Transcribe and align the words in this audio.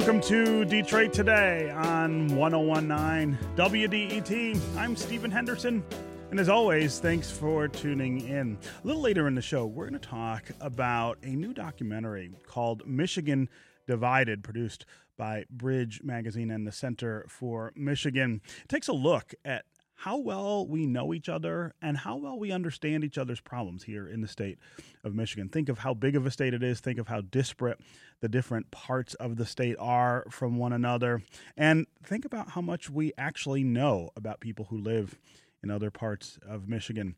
Welcome 0.00 0.22
to 0.22 0.64
Detroit 0.64 1.12
Today 1.12 1.70
on 1.72 2.34
1019 2.34 3.38
WDET. 3.54 4.58
I'm 4.78 4.96
Stephen 4.96 5.30
Henderson. 5.30 5.84
And 6.30 6.40
as 6.40 6.48
always, 6.48 7.00
thanks 7.00 7.30
for 7.30 7.68
tuning 7.68 8.26
in. 8.26 8.56
A 8.82 8.86
little 8.86 9.02
later 9.02 9.28
in 9.28 9.34
the 9.34 9.42
show, 9.42 9.66
we're 9.66 9.90
going 9.90 10.00
to 10.00 10.08
talk 10.08 10.44
about 10.58 11.18
a 11.22 11.28
new 11.28 11.52
documentary 11.52 12.30
called 12.46 12.82
Michigan 12.86 13.50
Divided, 13.86 14.42
produced 14.42 14.86
by 15.18 15.44
Bridge 15.50 16.00
Magazine 16.02 16.50
and 16.50 16.66
the 16.66 16.72
Center 16.72 17.26
for 17.28 17.70
Michigan. 17.76 18.40
It 18.62 18.68
takes 18.70 18.88
a 18.88 18.94
look 18.94 19.34
at 19.44 19.66
how 20.00 20.16
well 20.16 20.66
we 20.66 20.86
know 20.86 21.12
each 21.12 21.28
other 21.28 21.74
and 21.82 21.94
how 21.94 22.16
well 22.16 22.38
we 22.38 22.50
understand 22.50 23.04
each 23.04 23.18
other's 23.18 23.40
problems 23.40 23.82
here 23.82 24.08
in 24.08 24.22
the 24.22 24.28
state 24.28 24.56
of 25.04 25.14
Michigan. 25.14 25.50
Think 25.50 25.68
of 25.68 25.80
how 25.80 25.92
big 25.92 26.16
of 26.16 26.24
a 26.24 26.30
state 26.30 26.54
it 26.54 26.62
is, 26.62 26.80
think 26.80 26.98
of 26.98 27.08
how 27.08 27.20
disparate 27.20 27.78
the 28.20 28.28
different 28.28 28.70
parts 28.70 29.12
of 29.14 29.36
the 29.36 29.44
state 29.44 29.76
are 29.78 30.24
from 30.30 30.56
one 30.56 30.72
another, 30.72 31.20
and 31.54 31.86
think 32.02 32.24
about 32.24 32.52
how 32.52 32.62
much 32.62 32.88
we 32.88 33.12
actually 33.18 33.62
know 33.62 34.08
about 34.16 34.40
people 34.40 34.68
who 34.70 34.78
live 34.78 35.18
in 35.62 35.70
other 35.70 35.90
parts 35.90 36.38
of 36.48 36.66
Michigan. 36.66 37.14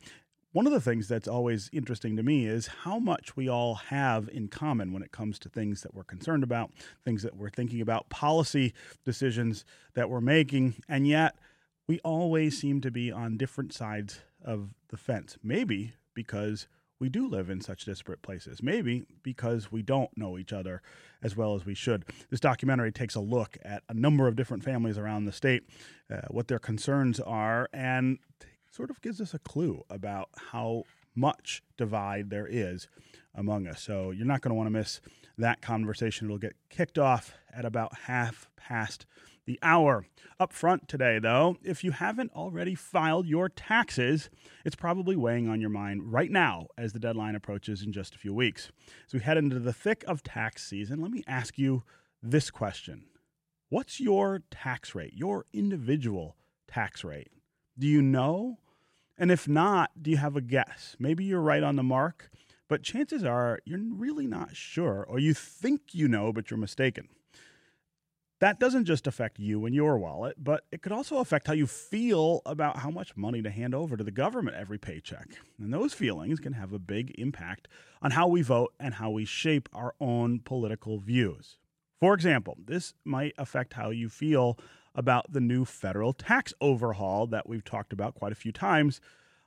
One 0.51 0.67
of 0.67 0.73
the 0.73 0.81
things 0.81 1.07
that's 1.07 1.29
always 1.29 1.71
interesting 1.73 2.17
to 2.17 2.25
me 2.25 2.47
is 2.47 2.67
how 2.67 2.99
much 2.99 3.37
we 3.37 3.49
all 3.49 3.77
have 3.77 4.29
in 4.29 4.49
common 4.49 4.93
when 4.93 5.05
it 5.05 5.13
comes 5.13 5.39
to 5.39 5.49
things 5.49 5.83
that 5.83 5.95
we're 5.95 6.03
concerned 6.03 6.43
about, 6.43 6.73
things 7.05 7.23
that 7.23 7.37
we're 7.37 7.49
thinking 7.49 7.81
about, 7.81 8.09
policy 8.09 8.75
decisions 9.05 9.65
that 9.95 10.11
we're 10.11 10.21
making, 10.21 10.75
and 10.89 11.07
yet 11.07 11.37
we 11.87 11.99
always 12.01 12.59
seem 12.59 12.81
to 12.81 12.91
be 12.91 13.11
on 13.11 13.37
different 13.37 13.73
sides 13.73 14.21
of 14.45 14.75
the 14.89 14.97
fence. 14.97 15.37
Maybe 15.43 15.95
because 16.15 16.67
we 16.99 17.09
do 17.09 17.27
live 17.27 17.51
in 17.51 17.61
such 17.61 17.85
disparate 17.85 18.23
places. 18.23 18.63
Maybe 18.63 19.07
because 19.23 19.73
we 19.73 19.83
don't 19.83 20.17
know 20.17 20.39
each 20.39 20.53
other 20.53 20.83
as 21.23 21.37
well 21.37 21.57
as 21.57 21.67
we 21.67 21.75
should. 21.75 22.05
This 22.31 22.39
documentary 22.39 22.93
takes 22.93 23.17
a 23.17 23.21
look 23.21 23.59
at 23.65 23.83
a 23.89 23.95
number 23.95 24.29
of 24.29 24.37
different 24.37 24.63
families 24.63 24.99
around 24.99 25.25
the 25.25 25.33
state, 25.33 25.65
uh, 26.09 26.21
what 26.31 26.47
their 26.47 26.61
concerns 26.61 27.19
are, 27.19 27.69
and 27.73 28.19
sort 28.71 28.91
of 28.91 29.03
gives 29.03 29.21
us 29.21 29.35
a 29.35 29.41
clue 29.41 29.83
about 29.91 30.29
how 30.53 30.85
much 31.15 31.63
divide 31.77 32.31
there 32.31 32.47
is 32.49 32.89
among 33.35 33.67
us. 33.67 33.83
So 33.83 34.11
you're 34.11 34.27
not 34.27 34.41
going 34.41 34.51
to 34.51 34.55
want 34.55 34.67
to 34.67 34.73
miss 34.73 35.01
that 35.39 35.63
conversation. 35.63 36.27
It'll 36.27 36.39
get 36.39 36.57
kicked 36.69 36.99
off 36.99 37.35
at 37.53 37.65
about 37.65 37.97
half 38.07 38.49
past 38.57 39.07
the 39.45 39.59
hour. 39.63 40.07
Up 40.39 40.53
front 40.53 40.89
today, 40.89 41.19
though, 41.19 41.57
if 41.63 41.83
you 41.83 41.93
haven't 41.93 42.33
already 42.35 42.75
filed 42.75 43.27
your 43.27 43.49
taxes, 43.49 44.31
it's 44.65 44.77
probably 44.77 45.17
weighing 45.17 45.49
on 45.49 45.61
your 45.61 45.71
mind 45.71 46.13
right 46.13 46.31
now 46.31 46.67
as 46.79 46.93
the 46.93 46.99
deadline 46.99 47.35
approaches 47.35 47.83
in 47.83 47.93
just 47.93 48.15
a 48.15 48.19
few 48.19 48.35
weeks. 48.35 48.71
As 49.07 49.15
we 49.15 49.21
head 49.21 49.37
into 49.37 49.59
the 49.59 49.73
thick 49.73 50.05
of 50.07 50.23
tax 50.23 50.67
season, 50.67 51.01
let 51.01 51.11
me 51.11 51.25
ask 51.27 51.59
you 51.59 51.83
this 52.23 52.51
question 52.51 53.05
What's 53.69 54.01
your 54.01 54.43
tax 54.51 54.95
rate, 54.95 55.15
your 55.15 55.47
individual 55.53 56.37
tax 56.69 57.05
rate? 57.05 57.31
Do 57.79 57.87
you 57.87 58.03
know? 58.03 58.59
And 59.17 59.31
if 59.31 59.47
not, 59.47 59.91
do 60.01 60.11
you 60.11 60.17
have 60.17 60.37
a 60.37 60.41
guess? 60.41 60.97
Maybe 60.99 61.25
you're 61.25 61.41
right 61.41 61.63
on 61.63 61.77
the 61.77 61.83
mark, 61.83 62.31
but 62.73 62.83
chances 62.83 63.23
are 63.23 63.61
you're 63.67 63.79
really 63.79 64.27
not 64.27 64.57
sure, 64.57 65.05
or 65.07 65.19
you 65.19 65.35
think 65.35 65.93
you 65.93 66.09
know, 66.09 66.33
but 66.33 66.51
you're 66.51 66.57
mistaken. 66.57 67.07
That 68.41 68.59
doesn't 68.59 68.87
just 68.87 69.07
affect 69.07 69.39
you 69.39 69.67
and 69.67 69.75
your 69.75 69.99
wallet, 69.99 70.37
but 70.43 70.65
it 70.73 70.81
could 70.81 70.91
also 70.91 71.19
affect 71.19 71.49
how 71.49 71.53
you 71.53 71.67
feel 71.67 72.41
about 72.47 72.79
how 72.79 72.89
much 72.89 73.15
money 73.15 73.43
to 73.43 73.51
hand 73.51 73.75
over 73.75 73.95
to 73.95 74.03
the 74.03 74.11
government 74.11 74.57
every 74.57 74.79
paycheck. 74.79 75.37
And 75.59 75.71
those 75.71 75.93
feelings 75.93 76.41
can 76.41 76.55
have 76.55 76.73
a 76.73 76.79
big 76.79 77.15
impact 77.19 77.69
on 78.01 78.13
how 78.13 78.27
we 78.27 78.41
vote 78.41 78.73
and 78.81 78.95
how 78.95 79.11
we 79.11 79.27
shape 79.27 79.69
our 79.75 79.95
own 80.01 80.39
political 80.39 80.99
views. 80.99 81.59
For 82.01 82.15
example, 82.15 82.57
this 82.59 82.95
might 83.05 83.35
affect 83.37 83.75
how 83.75 83.91
you 83.91 84.09
feel 84.09 84.59
about 84.95 85.31
the 85.31 85.43
new 85.43 85.67
federal 85.67 86.15
tax 86.15 86.55
overhaul 86.59 87.27
that 87.27 87.47
we've 87.47 87.65
talked 87.65 87.93
about 87.93 88.15
quite 88.15 88.33
a 88.33 88.35
few 88.35 88.51
times 88.51 88.99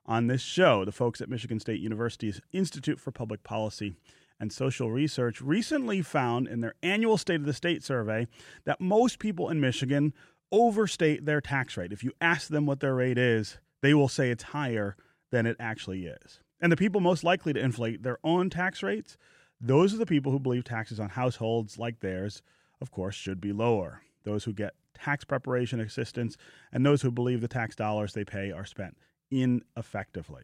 on 0.05 0.27
this 0.27 0.41
show. 0.41 0.85
The 0.85 0.91
folks 0.91 1.21
at 1.21 1.29
Michigan 1.29 1.59
State 1.59 1.79
University's 1.79 2.41
Institute 2.51 2.99
for 2.99 3.11
Public 3.11 3.43
Policy 3.43 3.95
and 4.39 4.51
Social 4.51 4.91
Research 4.91 5.41
recently 5.41 6.01
found 6.01 6.47
in 6.47 6.61
their 6.61 6.75
annual 6.83 7.17
State 7.17 7.39
of 7.39 7.45
the 7.45 7.53
State 7.53 7.83
survey 7.83 8.27
that 8.65 8.81
most 8.81 9.19
people 9.19 9.49
in 9.49 9.59
Michigan 9.59 10.13
overstate 10.51 11.25
their 11.25 11.41
tax 11.41 11.77
rate. 11.77 11.91
If 11.91 12.03
you 12.03 12.11
ask 12.21 12.49
them 12.49 12.65
what 12.65 12.79
their 12.79 12.95
rate 12.95 13.17
is, 13.17 13.57
they 13.81 13.93
will 13.93 14.09
say 14.09 14.29
it's 14.29 14.43
higher 14.43 14.95
than 15.31 15.45
it 15.45 15.57
actually 15.59 16.05
is. 16.05 16.39
And 16.61 16.71
the 16.71 16.77
people 16.77 17.01
most 17.01 17.23
likely 17.23 17.53
to 17.53 17.59
inflate 17.59 18.03
their 18.03 18.19
own 18.23 18.49
tax 18.49 18.83
rates, 18.83 19.17
those 19.59 19.93
are 19.93 19.97
the 19.97 20.05
people 20.05 20.31
who 20.31 20.39
believe 20.39 20.63
taxes 20.63 20.99
on 20.99 21.09
households 21.09 21.77
like 21.77 21.99
theirs, 21.99 22.41
of 22.81 22.91
course, 22.91 23.15
should 23.15 23.41
be 23.41 23.51
lower. 23.51 24.01
Those 24.23 24.43
who 24.43 24.53
get 24.53 24.73
tax 24.93 25.25
preparation 25.25 25.79
assistance 25.79 26.37
and 26.71 26.85
those 26.85 27.01
who 27.01 27.11
believe 27.11 27.41
the 27.41 27.47
tax 27.47 27.75
dollars 27.75 28.13
they 28.13 28.23
pay 28.23 28.51
are 28.51 28.65
spent 28.65 28.95
ineffectively. 29.41 30.43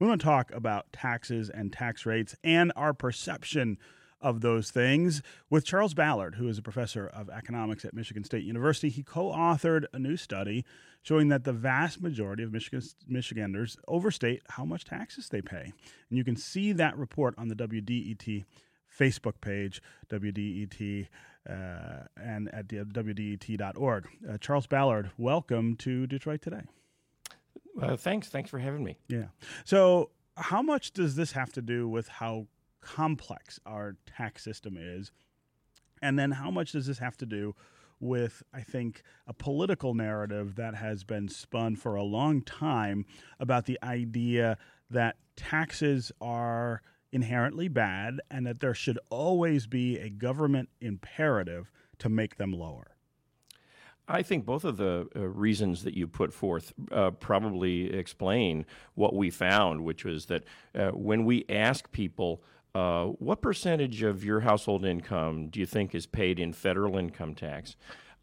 We 0.00 0.06
want 0.06 0.20
to 0.20 0.26
talk 0.26 0.50
about 0.52 0.92
taxes 0.92 1.48
and 1.48 1.72
tax 1.72 2.04
rates 2.04 2.34
and 2.44 2.72
our 2.76 2.92
perception 2.92 3.78
of 4.20 4.40
those 4.40 4.70
things 4.70 5.22
with 5.50 5.64
Charles 5.64 5.94
Ballard, 5.94 6.34
who 6.34 6.48
is 6.48 6.58
a 6.58 6.62
professor 6.62 7.06
of 7.06 7.30
economics 7.30 7.84
at 7.84 7.94
Michigan 7.94 8.24
State 8.24 8.44
University. 8.44 8.88
He 8.88 9.02
co 9.02 9.26
authored 9.26 9.84
a 9.92 9.98
new 9.98 10.16
study 10.16 10.64
showing 11.02 11.28
that 11.28 11.44
the 11.44 11.52
vast 11.52 12.02
majority 12.02 12.42
of 12.42 12.52
Michigan, 12.52 12.82
Michiganders 13.06 13.76
overstate 13.86 14.42
how 14.50 14.64
much 14.64 14.84
taxes 14.84 15.28
they 15.28 15.40
pay. 15.40 15.72
And 16.10 16.18
you 16.18 16.24
can 16.24 16.36
see 16.36 16.72
that 16.72 16.96
report 16.98 17.34
on 17.38 17.48
the 17.48 17.54
WDET 17.54 18.44
Facebook 18.98 19.40
page, 19.40 19.80
WDET, 20.10 21.08
uh, 21.48 21.52
and 22.16 22.52
at 22.52 22.66
WDET.org. 22.66 24.08
Uh, 24.28 24.38
Charles 24.38 24.66
Ballard, 24.66 25.10
welcome 25.16 25.76
to 25.76 26.06
Detroit 26.06 26.42
Today. 26.42 26.62
Uh, 27.80 27.96
thanks. 27.96 28.28
Thanks 28.28 28.50
for 28.50 28.58
having 28.58 28.84
me. 28.84 28.96
Yeah. 29.08 29.26
So, 29.64 30.10
how 30.36 30.62
much 30.62 30.92
does 30.92 31.16
this 31.16 31.32
have 31.32 31.52
to 31.52 31.62
do 31.62 31.88
with 31.88 32.08
how 32.08 32.46
complex 32.80 33.58
our 33.66 33.96
tax 34.06 34.42
system 34.42 34.76
is? 34.78 35.10
And 36.02 36.18
then, 36.18 36.32
how 36.32 36.50
much 36.50 36.72
does 36.72 36.86
this 36.86 36.98
have 36.98 37.16
to 37.18 37.26
do 37.26 37.54
with, 37.98 38.42
I 38.52 38.60
think, 38.60 39.02
a 39.26 39.32
political 39.32 39.94
narrative 39.94 40.56
that 40.56 40.74
has 40.74 41.04
been 41.04 41.28
spun 41.28 41.76
for 41.76 41.94
a 41.94 42.02
long 42.02 42.42
time 42.42 43.06
about 43.40 43.64
the 43.66 43.78
idea 43.82 44.58
that 44.90 45.16
taxes 45.36 46.12
are 46.20 46.82
inherently 47.12 47.68
bad 47.68 48.20
and 48.30 48.46
that 48.46 48.60
there 48.60 48.74
should 48.74 48.98
always 49.10 49.66
be 49.66 49.98
a 49.98 50.10
government 50.10 50.68
imperative 50.80 51.70
to 51.98 52.08
make 52.08 52.36
them 52.36 52.52
lower? 52.52 52.95
I 54.08 54.22
think 54.22 54.46
both 54.46 54.64
of 54.64 54.76
the 54.76 55.08
uh, 55.16 55.20
reasons 55.20 55.82
that 55.84 55.96
you 55.96 56.06
put 56.06 56.32
forth 56.32 56.72
uh, 56.92 57.10
probably 57.10 57.92
explain 57.92 58.64
what 58.94 59.14
we 59.14 59.30
found, 59.30 59.84
which 59.84 60.04
was 60.04 60.26
that 60.26 60.44
uh, 60.74 60.90
when 60.90 61.24
we 61.24 61.44
ask 61.48 61.90
people, 61.90 62.42
uh, 62.74 63.06
what 63.06 63.40
percentage 63.40 64.02
of 64.02 64.24
your 64.24 64.40
household 64.40 64.84
income 64.84 65.48
do 65.48 65.58
you 65.58 65.66
think 65.66 65.94
is 65.94 66.06
paid 66.06 66.38
in 66.38 66.52
federal 66.52 66.96
income 66.96 67.34
tax? 67.34 67.76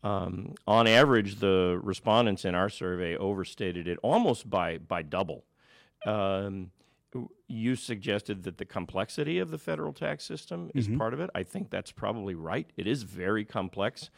Um, 0.03 0.55
on 0.67 0.85
average, 0.85 1.39
the 1.39 1.79
respondents 1.81 2.45
in 2.45 2.55
our 2.55 2.69
survey 2.69 3.15
overstated 3.15 3.87
it 3.87 3.97
almost 4.03 4.49
by, 4.49 4.77
by 4.77 5.01
double. 5.01 5.45
Um, 6.05 6.71
you 7.47 7.75
suggested 7.75 8.43
that 8.43 8.57
the 8.57 8.65
complexity 8.65 9.39
of 9.39 9.51
the 9.51 9.57
federal 9.57 9.93
tax 9.93 10.25
system 10.25 10.71
is 10.73 10.87
mm-hmm. 10.87 10.97
part 10.97 11.13
of 11.13 11.19
it. 11.19 11.29
I 11.35 11.43
think 11.43 11.69
that's 11.69 11.91
probably 11.91 12.35
right. 12.35 12.69
It 12.75 12.87
is 12.87 13.03
very 13.03 13.45
complex. 13.45 14.09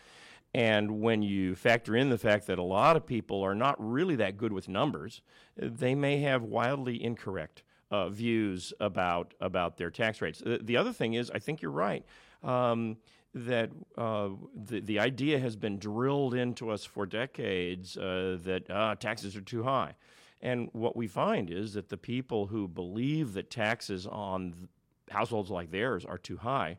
And 0.56 1.02
when 1.02 1.22
you 1.22 1.54
factor 1.54 1.98
in 1.98 2.10
the 2.10 2.18
fact 2.18 2.48
that 2.48 2.60
a 2.60 2.64
lot 2.64 2.96
of 2.96 3.06
people 3.06 3.44
are 3.44 3.54
not 3.54 3.76
really 3.78 4.16
that 4.16 4.38
good 4.38 4.54
with 4.54 4.70
numbers, 4.70 5.22
they 5.58 5.94
may 5.96 6.22
have 6.22 6.44
wildly 6.44 7.04
incorrect 7.04 7.64
uh, 7.92 8.08
views 8.08 8.72
about 8.80 9.34
about 9.42 9.76
their 9.76 9.90
tax 9.90 10.22
rates. 10.22 10.40
The, 10.40 10.62
the, 10.64 10.78
other 10.78 10.94
thing 10.94 11.16
is, 11.16 11.30
I 11.30 11.40
think 11.40 11.62
you're 11.62 11.72
right. 11.72 12.06
Um, 12.42 12.96
that 13.34 13.70
uh, 13.98 14.30
the, 14.56 14.80
the 14.80 14.98
idea 14.98 15.40
has 15.40 15.58
been 15.58 15.78
drilled 15.78 16.34
into 16.34 16.70
us 16.70 16.86
for 16.86 17.06
decades 17.06 17.98
uh, 17.98 18.38
that 18.46 18.70
uh, 18.70 18.96
taxes 18.96 19.36
are 19.36 19.42
too 19.42 19.64
high. 19.64 19.96
And 20.42 20.70
what 20.72 20.96
we 20.96 21.08
find 21.08 21.50
is 21.50 21.74
that 21.74 21.90
the 21.90 21.98
people 21.98 22.48
who 22.48 22.70
believe 22.70 23.34
that 23.34 23.52
taxes 23.52 24.08
on 24.08 24.70
households 25.12 25.50
like 25.50 25.72
theirs 25.72 26.06
are 26.06 26.18
too 26.18 26.38
high 26.38 26.78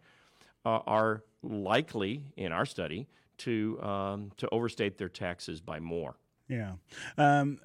uh, 0.65 0.81
are 0.87 1.25
likely, 1.43 2.23
in 2.39 2.53
our 2.53 2.65
study, 2.65 3.07
to 3.39 3.81
um, 3.83 4.33
to 4.37 4.49
overstate 4.51 4.99
their 4.99 5.09
taxes 5.09 5.61
by 5.61 5.81
more. 5.81 6.17
Yeah, 6.49 6.73
um, 7.19 7.59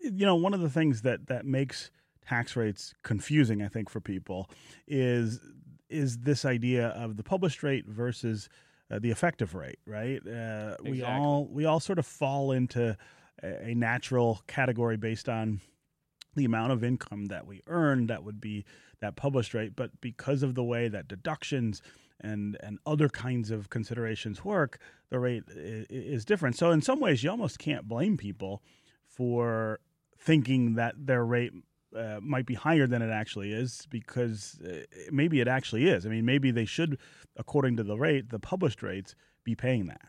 you 0.00 0.26
know, 0.26 0.36
one 0.36 0.54
of 0.54 0.60
the 0.60 0.70
things 0.70 1.02
that 1.02 1.26
that 1.26 1.46
makes 1.46 1.90
tax 2.26 2.56
rates 2.56 2.94
confusing, 3.02 3.62
I 3.62 3.68
think, 3.68 3.88
for 3.90 4.00
people 4.00 4.50
is 4.86 5.40
is 5.88 6.18
this 6.18 6.44
idea 6.44 6.88
of 6.88 7.16
the 7.16 7.22
published 7.22 7.62
rate 7.62 7.86
versus 7.86 8.48
uh, 8.90 8.98
the 8.98 9.10
effective 9.10 9.54
rate, 9.54 9.78
right? 9.86 10.20
Uh, 10.26 10.76
exactly. 10.80 10.90
We 10.90 11.02
all 11.02 11.46
we 11.46 11.64
all 11.64 11.80
sort 11.80 11.98
of 11.98 12.06
fall 12.06 12.52
into 12.52 12.96
a, 13.42 13.70
a 13.70 13.74
natural 13.74 14.42
category 14.46 14.96
based 14.96 15.28
on 15.28 15.60
the 16.34 16.44
amount 16.44 16.72
of 16.72 16.84
income 16.84 17.26
that 17.26 17.46
we 17.46 17.62
earn 17.66 18.06
that 18.06 18.24
would 18.24 18.40
be 18.40 18.64
that 19.00 19.16
published 19.16 19.54
rate 19.54 19.74
but 19.76 19.90
because 20.00 20.42
of 20.42 20.54
the 20.54 20.64
way 20.64 20.88
that 20.88 21.08
deductions 21.08 21.82
and 22.20 22.56
and 22.60 22.78
other 22.86 23.08
kinds 23.08 23.50
of 23.50 23.70
considerations 23.70 24.44
work 24.44 24.78
the 25.10 25.18
rate 25.18 25.44
is, 25.48 26.24
different 26.24 26.56
so 26.56 26.70
in 26.70 26.80
some 26.80 27.00
ways 27.00 27.22
you 27.22 27.30
almost 27.30 27.58
can't 27.58 27.86
blame 27.88 28.16
people 28.16 28.62
for 29.06 29.80
thinking 30.18 30.74
that 30.74 30.94
their 30.96 31.24
rate 31.24 31.52
uh, 31.94 32.18
might 32.20 32.46
be 32.46 32.54
higher 32.54 32.86
than 32.86 33.02
it 33.02 33.10
actually 33.10 33.52
is 33.52 33.86
because 33.90 34.58
uh, 34.66 34.78
maybe 35.12 35.40
it 35.40 35.46
actually 35.46 35.86
is. 35.86 36.04
I 36.04 36.08
mean, 36.08 36.24
maybe 36.24 36.50
they 36.50 36.64
should, 36.64 36.98
according 37.36 37.76
to 37.76 37.84
the 37.84 37.96
rate, 37.96 38.30
the 38.30 38.40
published 38.40 38.82
rates, 38.82 39.14
be 39.44 39.54
paying 39.54 39.86
that. 39.86 40.08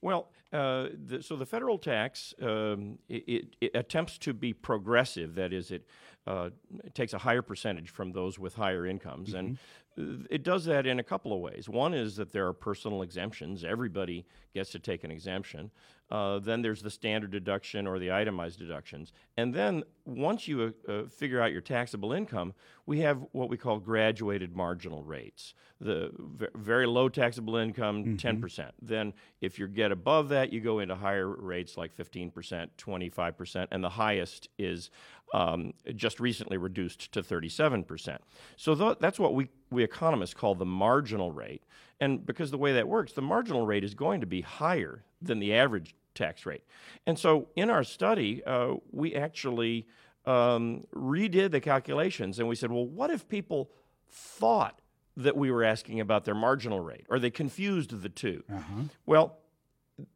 Well, 0.00 0.28
uh, 0.52 0.88
the, 1.06 1.22
so 1.22 1.36
the 1.36 1.46
federal 1.46 1.78
tax 1.78 2.32
um, 2.40 2.98
it, 3.08 3.48
it, 3.60 3.70
attempts 3.74 4.16
to 4.18 4.32
be 4.32 4.52
progressive. 4.52 5.34
That 5.34 5.52
is, 5.52 5.70
it, 5.70 5.86
uh, 6.26 6.50
it, 6.84 6.94
takes 6.94 7.12
a 7.12 7.18
higher 7.18 7.42
percentage 7.42 7.90
from 7.90 8.12
those 8.12 8.38
with 8.38 8.54
higher 8.54 8.86
incomes, 8.86 9.34
mm-hmm. 9.34 9.38
and 9.38 10.26
it 10.30 10.44
does 10.44 10.64
that 10.64 10.86
in 10.86 11.00
a 11.00 11.02
couple 11.02 11.32
of 11.32 11.40
ways. 11.40 11.68
One 11.68 11.92
is 11.92 12.16
that 12.16 12.32
there 12.32 12.46
are 12.46 12.52
personal 12.52 13.02
exemptions. 13.02 13.64
Everybody 13.64 14.24
gets 14.54 14.70
to 14.70 14.78
take 14.78 15.04
an 15.04 15.10
exemption. 15.10 15.70
Uh, 16.10 16.38
then 16.38 16.62
there's 16.62 16.82
the 16.82 16.90
standard 16.90 17.30
deduction 17.30 17.86
or 17.86 17.98
the 17.98 18.10
itemized 18.10 18.58
deductions. 18.58 19.12
And 19.36 19.54
then 19.54 19.84
once 20.06 20.48
you 20.48 20.74
uh, 20.88 20.92
uh, 20.92 21.06
figure 21.06 21.40
out 21.40 21.52
your 21.52 21.60
taxable 21.60 22.12
income, 22.12 22.54
we 22.86 23.00
have 23.00 23.26
what 23.32 23.50
we 23.50 23.58
call 23.58 23.78
graduated 23.78 24.56
marginal 24.56 25.02
rates. 25.02 25.52
The 25.80 26.10
v- 26.16 26.46
very 26.54 26.86
low 26.86 27.10
taxable 27.10 27.56
income, 27.56 28.16
mm-hmm. 28.16 28.44
10%. 28.44 28.70
Then 28.80 29.12
if 29.42 29.58
you 29.58 29.68
get 29.68 29.92
above 29.92 30.30
that, 30.30 30.50
you 30.50 30.60
go 30.60 30.78
into 30.78 30.94
higher 30.94 31.28
rates 31.28 31.76
like 31.76 31.94
15%, 31.94 32.32
25%, 32.78 33.66
and 33.70 33.84
the 33.84 33.90
highest 33.90 34.48
is 34.58 34.90
um, 35.34 35.74
just 35.94 36.20
recently 36.20 36.56
reduced 36.56 37.12
to 37.12 37.22
37%. 37.22 38.16
So 38.56 38.74
th- 38.74 38.96
that's 38.98 39.18
what 39.18 39.34
we, 39.34 39.48
we 39.70 39.84
economists 39.84 40.32
call 40.32 40.54
the 40.54 40.64
marginal 40.64 41.32
rate. 41.32 41.64
And 42.00 42.24
because 42.24 42.50
the 42.50 42.58
way 42.58 42.72
that 42.74 42.88
works, 42.88 43.12
the 43.12 43.22
marginal 43.22 43.66
rate 43.66 43.84
is 43.84 43.94
going 43.94 44.20
to 44.20 44.26
be 44.26 44.40
higher 44.40 45.04
than 45.20 45.38
the 45.38 45.54
average 45.54 45.94
tax 46.18 46.44
rate. 46.44 46.64
And 47.06 47.18
so 47.18 47.48
in 47.56 47.70
our 47.70 47.84
study, 47.84 48.42
uh, 48.44 48.74
we 48.90 49.14
actually 49.14 49.86
um, 50.26 50.86
redid 50.94 51.52
the 51.52 51.60
calculations 51.60 52.38
and 52.38 52.48
we 52.48 52.54
said, 52.54 52.70
well, 52.70 52.86
what 52.86 53.10
if 53.10 53.28
people 53.28 53.70
thought 54.10 54.80
that 55.16 55.36
we 55.36 55.50
were 55.50 55.64
asking 55.64 56.00
about 56.00 56.24
their 56.24 56.34
marginal 56.34 56.80
rate 56.80 57.06
or 57.08 57.18
they 57.18 57.30
confused 57.30 58.02
the 58.02 58.08
2 58.08 58.44
uh-huh. 58.52 58.82
Well, 59.06 59.38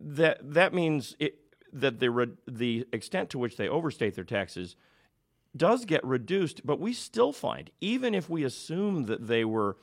that, 0.00 0.38
that 0.52 0.74
means 0.74 1.16
it, 1.18 1.38
that 1.72 1.98
the, 1.98 2.10
re- 2.10 2.36
the 2.46 2.86
extent 2.92 3.30
to 3.30 3.38
which 3.38 3.56
they 3.56 3.68
overstate 3.68 4.14
their 4.14 4.24
taxes 4.24 4.76
does 5.56 5.84
get 5.84 6.04
reduced, 6.04 6.64
but 6.64 6.80
we 6.80 6.92
still 6.92 7.32
find, 7.32 7.70
even 7.80 8.14
if 8.14 8.30
we 8.30 8.44
assume 8.44 9.04
that 9.04 9.26
they 9.26 9.44
were 9.44 9.76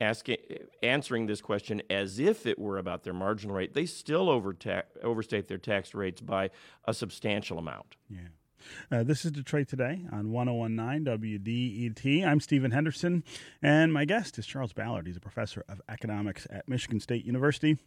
asking, 0.00 0.38
answering 0.82 1.26
this 1.26 1.40
question 1.40 1.82
as 1.90 2.18
if 2.18 2.46
it 2.46 2.58
were 2.58 2.78
about 2.78 3.04
their 3.04 3.12
marginal 3.12 3.56
rate, 3.56 3.74
they 3.74 3.86
still 3.86 4.30
overstate 4.30 5.48
their 5.48 5.58
tax 5.58 5.94
rates 5.94 6.20
by 6.20 6.50
a 6.84 6.94
substantial 6.94 7.58
amount. 7.58 7.96
Yeah. 8.08 8.28
Uh, 8.90 9.02
this 9.02 9.24
is 9.24 9.32
Detroit 9.32 9.68
Today 9.68 10.02
on 10.12 10.32
1019 10.32 11.04
WDET. 11.04 12.26
I'm 12.26 12.40
Stephen 12.40 12.70
Henderson, 12.70 13.24
and 13.62 13.92
my 13.92 14.04
guest 14.04 14.38
is 14.38 14.46
Charles 14.46 14.72
Ballard. 14.72 15.06
He's 15.06 15.16
a 15.16 15.20
professor 15.20 15.64
of 15.68 15.80
economics 15.88 16.46
at 16.50 16.68
Michigan 16.68 17.00
State 17.00 17.24
University. 17.24 17.78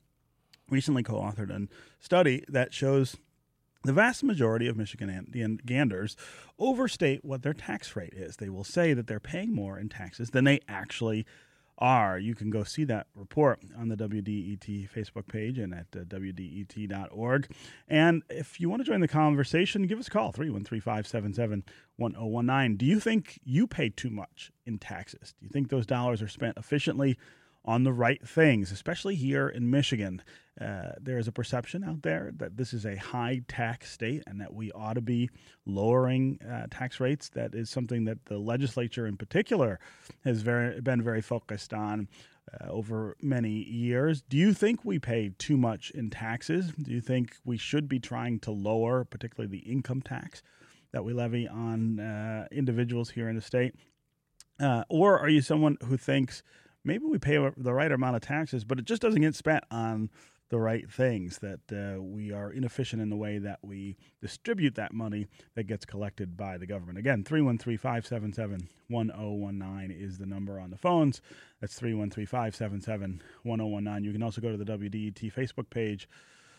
Recently 0.69 1.04
co 1.04 1.15
authored 1.15 1.51
a 1.51 1.68
study 2.00 2.44
that 2.48 2.74
shows 2.74 3.18
the 3.83 3.94
vast 3.94 4.24
majority 4.24 4.68
of 4.68 4.77
Michiganders 4.77 6.15
overstate 6.57 7.24
what 7.24 7.44
their 7.44 7.54
tax 7.54 7.95
rate 7.95 8.13
is. 8.13 8.38
They 8.38 8.50
will 8.50 8.63
say 8.63 8.94
that 8.94 9.07
they're 9.07 9.19
paying 9.19 9.54
more 9.54 9.77
in 9.77 9.89
taxes 9.89 10.30
than 10.30 10.45
they 10.45 10.62
actually 10.68 11.25
are. 11.78 12.18
You 12.18 12.36
can 12.36 12.50
go 12.50 12.64
see 12.64 12.84
that 12.86 13.08
report 13.16 13.60
on 13.78 13.90
the 13.90 13.96
WDET 13.96 14.90
Facebook 14.90 15.28
page 15.28 15.58
and 15.58 15.74
at 15.74 15.88
uh, 15.96 16.04
WDET.org. 16.06 17.52
And 17.88 18.24
if 18.30 18.60
you 18.60 18.70
want 18.70 18.81
to 18.81 18.86
join 18.86 19.02
the 19.02 19.08
conversation, 19.08 19.88
give 19.88 20.00
us 20.00 20.08
a 20.08 20.12
call 20.12 20.31
313 20.31 20.81
577 20.81 21.64
1019. 21.98 22.78
Do 22.78 22.86
you 22.86 23.00
think 23.00 23.40
you 23.44 23.68
pay 23.68 23.90
too 23.90 24.10
much 24.10 24.52
in 24.66 24.78
taxes? 24.78 25.34
Do 25.40 25.46
you 25.46 25.50
think 25.50 25.70
those 25.70 25.86
dollars 25.86 26.22
are 26.22 26.28
spent 26.28 26.58
efficiently? 26.58 27.18
On 27.65 27.83
the 27.83 27.94
right 27.94 28.25
things, 28.27 28.71
especially 28.71 29.15
here 29.15 29.48
in 29.48 29.69
Michigan. 29.69 30.21
Uh, 30.60 30.92
there 31.01 31.18
is 31.18 31.27
a 31.27 31.31
perception 31.31 31.83
out 31.83 32.04
there 32.04 32.31
that 32.38 32.57
this 32.57 32.74
is 32.74 32.86
a 32.86 32.95
high 32.95 33.42
tax 33.48 33.92
state 33.92 34.21
and 34.27 34.39
that 34.39 34.54
we 34.54 34.71
ought 34.74 34.94
to 34.94 35.01
be 35.01 35.30
lowering 35.65 36.39
uh, 36.48 36.68
tax 36.69 37.00
rates. 37.00 37.30
That 37.30 37.56
is 37.56 37.69
something 37.69 38.06
that 38.06 38.25
the 38.25 38.38
legislature, 38.38 39.07
in 39.07 39.18
particular, 39.18 39.80
has 40.24 40.42
very, 40.42 40.80
been 40.81 41.01
very 41.01 41.21
focused 41.21 41.74
on. 41.74 42.07
Uh, 42.51 42.68
over 42.69 43.15
many 43.21 43.63
years. 43.63 44.21
Do 44.21 44.36
you 44.36 44.54
think 44.54 44.83
we 44.83 45.00
pay 45.00 45.31
too 45.38 45.56
much 45.56 45.92
in 45.92 46.10
taxes? 46.10 46.74
Do 46.74 46.92
you 46.92 47.00
think 47.00 47.38
we 47.45 47.56
should 47.56 47.88
be 47.88 48.00
trying 48.00 48.39
to 48.39 48.51
lower, 48.51 49.06
particularly 49.06 49.50
the 49.50 49.71
income 49.71 50.01
tax 50.01 50.44
that 50.92 51.06
we 51.06 51.13
levy 51.13 51.48
on 51.48 52.01
uh, 52.01 52.50
individuals 52.51 53.12
here 53.12 53.30
in 53.30 53.38
the 53.38 53.42
state? 53.42 53.75
Uh, 54.60 54.83
or 54.89 55.18
are 55.18 55.30
you 55.30 55.42
someone 55.42 55.77
who 55.86 55.95
thinks 55.95 56.44
maybe 56.84 57.06
we 57.06 57.18
pay 57.18 57.38
the 57.58 57.74
right 57.74 57.92
amount 57.92 58.16
of 58.16 58.22
taxes, 58.22 58.64
but 58.64 58.80
it 58.80 58.86
just 58.86 59.02
doesn't 59.02 59.22
get 59.22 59.36
spent 59.36 59.64
on 59.72 60.10
the 60.50 60.60
right 60.60 60.88
things, 60.88 61.40
that 61.40 61.62
uh, 61.72 62.00
we 62.00 62.32
are 62.32 62.52
inefficient 62.52 63.02
in 63.02 63.10
the 63.10 63.16
way 63.16 63.40
that 63.40 63.58
we 63.64 63.98
distribute 64.22 64.76
that 64.76 64.94
money 64.94 65.26
that 65.56 65.64
gets 65.64 65.84
collected 65.84 66.38
by 66.38 66.60
the 66.60 66.68
government. 66.68 67.00
Again, 67.00 67.24
313 67.24 67.78
577 67.78 68.70
1019 68.88 69.98
is 69.98 70.20
the 70.20 70.28
number 70.28 70.60
on 70.60 70.70
the 70.70 70.78
phones. 70.78 71.22
That's 71.60 71.74
313 71.80 72.28
577 72.28 73.24
1019. 73.42 74.04
You 74.04 74.12
can 74.12 74.22
also 74.22 74.42
go 74.42 74.52
to 74.52 74.58
the 74.58 74.66
WDET 74.66 75.34
Facebook 75.34 75.72
page 75.72 76.08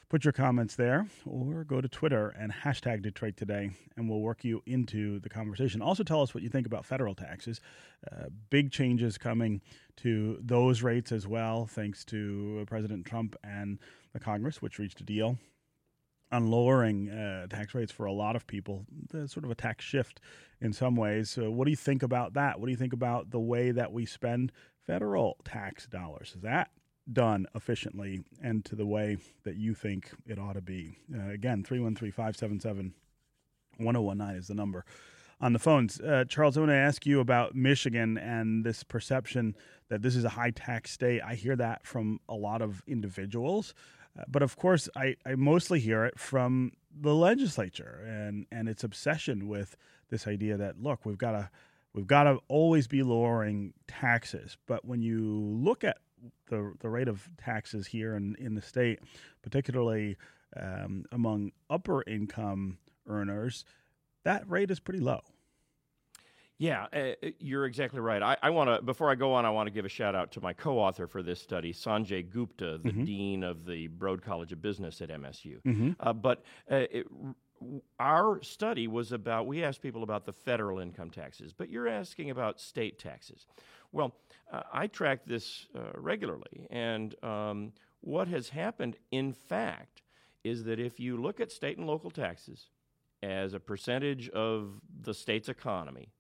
put 0.08 0.24
your 0.24 0.32
comments 0.32 0.76
there 0.76 1.06
or 1.26 1.64
go 1.64 1.80
to 1.80 1.88
Twitter 1.88 2.28
and 2.28 2.52
hashtag 2.52 3.02
Detroit 3.02 3.36
Today, 3.36 3.70
and 3.96 4.08
we'll 4.08 4.20
work 4.20 4.44
you 4.44 4.62
into 4.66 5.18
the 5.20 5.28
conversation. 5.28 5.82
Also, 5.82 6.02
tell 6.02 6.22
us 6.22 6.34
what 6.34 6.42
you 6.42 6.48
think 6.48 6.66
about 6.66 6.84
federal 6.84 7.14
taxes. 7.14 7.60
Uh, 8.10 8.26
big 8.50 8.70
changes 8.70 9.18
coming 9.18 9.60
to 9.96 10.38
those 10.40 10.82
rates 10.82 11.12
as 11.12 11.26
well, 11.26 11.66
thanks 11.66 12.04
to 12.06 12.64
President 12.66 13.06
Trump 13.06 13.36
and 13.42 13.78
the 14.12 14.20
Congress, 14.20 14.60
which 14.60 14.78
reached 14.78 15.00
a 15.00 15.04
deal 15.04 15.38
on 16.32 16.50
lowering 16.50 17.10
uh, 17.10 17.46
tax 17.46 17.74
rates 17.74 17.92
for 17.92 18.06
a 18.06 18.12
lot 18.12 18.34
of 18.34 18.46
people, 18.46 18.84
the 19.10 19.28
sort 19.28 19.44
of 19.44 19.50
a 19.50 19.54
tax 19.54 19.84
shift 19.84 20.20
in 20.60 20.73
some 20.73 20.96
ways. 20.96 21.30
So 21.30 21.50
what 21.50 21.64
do 21.64 21.70
you 21.70 21.76
think 21.76 22.02
about 22.02 22.34
that? 22.34 22.58
What 22.58 22.66
do 22.66 22.73
you 22.73 22.76
think 22.76 22.92
about 22.92 23.30
the 23.30 23.38
way 23.38 23.70
that 23.70 23.92
we 23.92 24.04
spend 24.04 24.50
federal 24.84 25.37
tax 25.44 25.87
dollars? 25.87 26.32
Is 26.34 26.42
that 26.42 26.70
done 27.12 27.46
efficiently 27.54 28.25
and 28.42 28.64
to 28.64 28.75
the 28.75 28.87
way 28.87 29.16
that 29.44 29.56
you 29.56 29.75
think 29.75 30.11
it 30.26 30.38
ought 30.38 30.54
to 30.54 30.62
be. 30.62 30.99
Uh, 31.14 31.28
again, 31.30 31.62
313 31.62 32.11
577 32.11 32.94
1019 33.78 34.37
is 34.37 34.49
the 34.49 34.54
number 34.54 34.84
on 35.40 35.52
the 35.52 35.58
phones. 35.58 36.00
Uh, 36.00 36.25
Charles, 36.28 36.56
I 36.56 36.61
want 36.61 36.70
to 36.70 36.76
ask 36.76 37.04
you 37.06 37.20
about 37.20 37.54
Michigan 37.54 38.16
and 38.16 38.64
this 38.64 38.82
perception 38.82 39.56
that 39.88 40.02
this 40.02 40.16
is 40.16 40.25
a 40.25 40.30
high 40.30 40.50
tax 40.50 40.92
state. 40.92 41.20
I 41.23 41.34
hear 41.34 41.56
that 41.56 41.87
from 41.87 42.20
a 42.28 42.34
lot 42.34 42.62
of 42.62 42.82
individuals. 42.87 43.75
Uh, 44.18 44.23
but 44.28 44.42
of 44.42 44.56
course, 44.56 44.88
I, 44.96 45.16
I 45.26 45.34
mostly 45.34 45.80
hear 45.80 46.04
it 46.04 46.18
from 46.18 46.73
the 46.99 47.14
legislature 47.14 48.04
and, 48.06 48.46
and 48.52 48.68
its 48.68 48.84
obsession 48.84 49.49
with 49.49 49.76
this 50.11 50.26
idea 50.26 50.56
that, 50.56 50.80
look, 50.80 51.04
we've 51.04 51.18
got 51.18 51.32
to 51.32 51.50
we've 51.92 52.06
got 52.06 52.25
to 52.25 52.38
always 52.49 52.87
be 52.87 53.02
lowering 53.02 53.73
taxes. 53.87 54.56
But 54.66 54.84
when 54.84 55.00
you 55.00 55.23
look 55.23 55.84
at 55.84 55.99
the 56.49 56.75
the 56.81 56.88
rate 56.88 57.09
of 57.09 57.28
taxes 57.43 57.87
here 57.87 58.16
in 58.16 58.37
in 58.38 58.54
the 58.54 58.62
state, 58.62 59.00
particularly 59.43 60.16
um, 60.57 61.04
among 61.12 61.52
upper 61.71 62.02
income 62.07 62.78
earners, 63.07 63.64
that 64.25 64.49
rate 64.49 64.71
is 64.71 64.81
pretty 64.81 65.00
low. 65.00 65.21
Yeah, 66.57 66.87
uh, 66.93 67.28
you're 67.40 67.66
exactly 67.66 67.99
right. 67.99 68.23
I, 68.23 68.37
I 68.40 68.50
want 68.50 68.71
to 68.71 68.81
before 68.81 69.11
I 69.11 69.16
go 69.16 69.33
on, 69.33 69.45
I 69.45 69.50
want 69.50 69.66
to 69.66 69.73
give 69.73 69.85
a 69.85 69.88
shout 69.88 70.14
out 70.14 70.31
to 70.33 70.40
my 70.40 70.52
co-author 70.52 71.07
for 71.09 71.23
this 71.23 71.40
study, 71.40 71.73
Sanjay 71.73 72.28
Gupta, 72.28 72.78
the 72.78 72.90
mm-hmm. 72.90 73.04
dean 73.04 73.43
of 73.43 73.64
the 73.64 73.88
Broad 73.88 74.23
College 74.23 74.52
of 74.52 74.62
Business 74.62 75.00
at 75.00 75.09
MSU. 75.09 75.61
Mm-hmm. 75.62 75.90
Uh, 75.99 76.12
but 76.12 76.45
uh, 76.71 76.87
it, 76.90 77.07
our 77.99 78.40
study 78.43 78.87
was 78.87 79.11
about 79.11 79.47
we 79.47 79.64
asked 79.64 79.83
people 79.83 80.04
about 80.04 80.26
the 80.26 80.33
federal 80.33 80.78
income 80.78 81.11
taxes, 81.11 81.52
but 81.52 81.71
you're 81.71 81.88
asking 81.88 82.31
about 82.31 82.61
state 82.61 82.99
taxes. 83.00 83.47
Well, 83.94 84.12
uh, 84.52 84.62
I 84.72 84.88
track 84.88 85.20
this 85.24 85.66
uh, 85.74 85.92
regularly, 85.94 86.66
and 86.68 87.14
um, 87.22 87.72
what 88.00 88.26
has 88.26 88.48
happened, 88.48 88.96
in 89.12 89.32
fact, 89.32 90.02
is 90.42 90.64
that 90.64 90.80
if 90.80 90.98
you 90.98 91.16
look 91.16 91.38
at 91.38 91.52
state 91.52 91.78
and 91.78 91.86
local 91.86 92.10
taxes 92.10 92.70
as 93.22 93.54
a 93.54 93.60
percentage 93.60 94.28
of 94.30 94.80
the 95.00 95.14
state's 95.14 95.48
economy, 95.48 96.12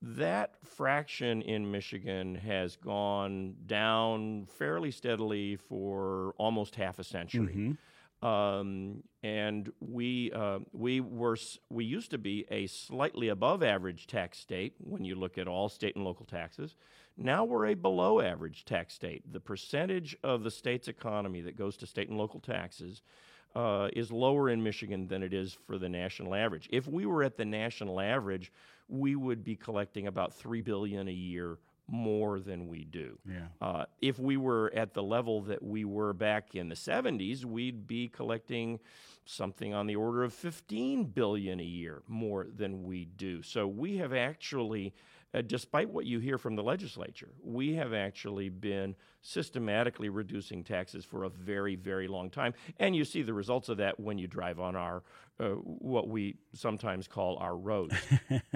that 0.00 0.54
fraction 0.64 1.42
in 1.42 1.70
Michigan 1.70 2.36
has 2.36 2.76
gone 2.76 3.56
down 3.66 4.46
fairly 4.46 4.92
steadily 4.92 5.56
for 5.56 6.32
almost 6.38 6.76
half 6.76 7.00
a 7.00 7.04
century. 7.04 7.54
Mm-hmm. 7.54 7.72
Um, 8.26 9.02
and 9.22 9.72
we 9.80 10.30
uh, 10.32 10.58
we 10.72 11.00
were 11.00 11.38
we 11.70 11.84
used 11.86 12.10
to 12.10 12.18
be 12.18 12.44
a 12.50 12.66
slightly 12.66 13.28
above 13.28 13.62
average 13.62 14.06
tax 14.06 14.38
state 14.38 14.74
when 14.78 15.04
you 15.04 15.14
look 15.14 15.38
at 15.38 15.48
all 15.48 15.68
state 15.70 15.96
and 15.96 16.04
local 16.04 16.26
taxes. 16.26 16.76
Now 17.16 17.44
we're 17.44 17.66
a 17.66 17.74
below 17.74 18.20
average 18.20 18.64
tax 18.64 18.94
state. 18.94 19.30
The 19.30 19.40
percentage 19.40 20.16
of 20.22 20.42
the 20.42 20.50
state's 20.50 20.88
economy 20.88 21.40
that 21.42 21.56
goes 21.56 21.76
to 21.78 21.86
state 21.86 22.08
and 22.08 22.18
local 22.18 22.40
taxes 22.40 23.02
uh, 23.54 23.88
is 23.92 24.12
lower 24.12 24.48
in 24.48 24.62
Michigan 24.62 25.08
than 25.08 25.22
it 25.22 25.34
is 25.34 25.56
for 25.66 25.78
the 25.78 25.88
national 25.88 26.34
average. 26.34 26.68
If 26.70 26.86
we 26.86 27.06
were 27.06 27.22
at 27.22 27.36
the 27.36 27.44
national 27.44 28.00
average, 28.00 28.52
we 28.88 29.16
would 29.16 29.44
be 29.44 29.56
collecting 29.56 30.06
about 30.06 30.34
three 30.34 30.60
billion 30.60 31.08
a 31.08 31.12
year 31.12 31.58
more 31.90 32.38
than 32.38 32.68
we 32.68 32.84
do. 32.84 33.18
Yeah. 33.28 33.46
Uh, 33.60 33.84
if 34.00 34.18
we 34.18 34.36
were 34.36 34.72
at 34.74 34.94
the 34.94 35.02
level 35.02 35.42
that 35.42 35.62
we 35.62 35.84
were 35.84 36.12
back 36.12 36.54
in 36.54 36.68
the 36.68 36.76
70s, 36.76 37.44
we'd 37.44 37.86
be 37.86 38.08
collecting 38.08 38.78
something 39.30 39.72
on 39.72 39.86
the 39.86 39.96
order 39.96 40.22
of 40.22 40.34
15 40.34 41.04
billion 41.04 41.60
a 41.60 41.64
year 41.64 42.02
more 42.08 42.46
than 42.54 42.82
we 42.82 43.04
do. 43.04 43.42
So 43.42 43.66
we 43.66 43.98
have 43.98 44.12
actually 44.12 44.92
uh, 45.32 45.42
despite 45.42 45.88
what 45.88 46.06
you 46.06 46.18
hear 46.18 46.38
from 46.38 46.56
the 46.56 46.62
legislature, 46.62 47.28
we 47.42 47.74
have 47.74 47.92
actually 47.92 48.48
been 48.48 48.96
systematically 49.22 50.08
reducing 50.08 50.64
taxes 50.64 51.04
for 51.04 51.24
a 51.24 51.28
very, 51.28 51.76
very 51.76 52.08
long 52.08 52.30
time. 52.30 52.52
And 52.78 52.96
you 52.96 53.04
see 53.04 53.22
the 53.22 53.34
results 53.34 53.68
of 53.68 53.76
that 53.76 54.00
when 54.00 54.18
you 54.18 54.26
drive 54.26 54.58
on 54.58 54.74
our, 54.74 55.02
uh, 55.38 55.50
what 55.50 56.08
we 56.08 56.36
sometimes 56.52 57.06
call 57.06 57.36
our 57.36 57.56
roads. 57.56 57.94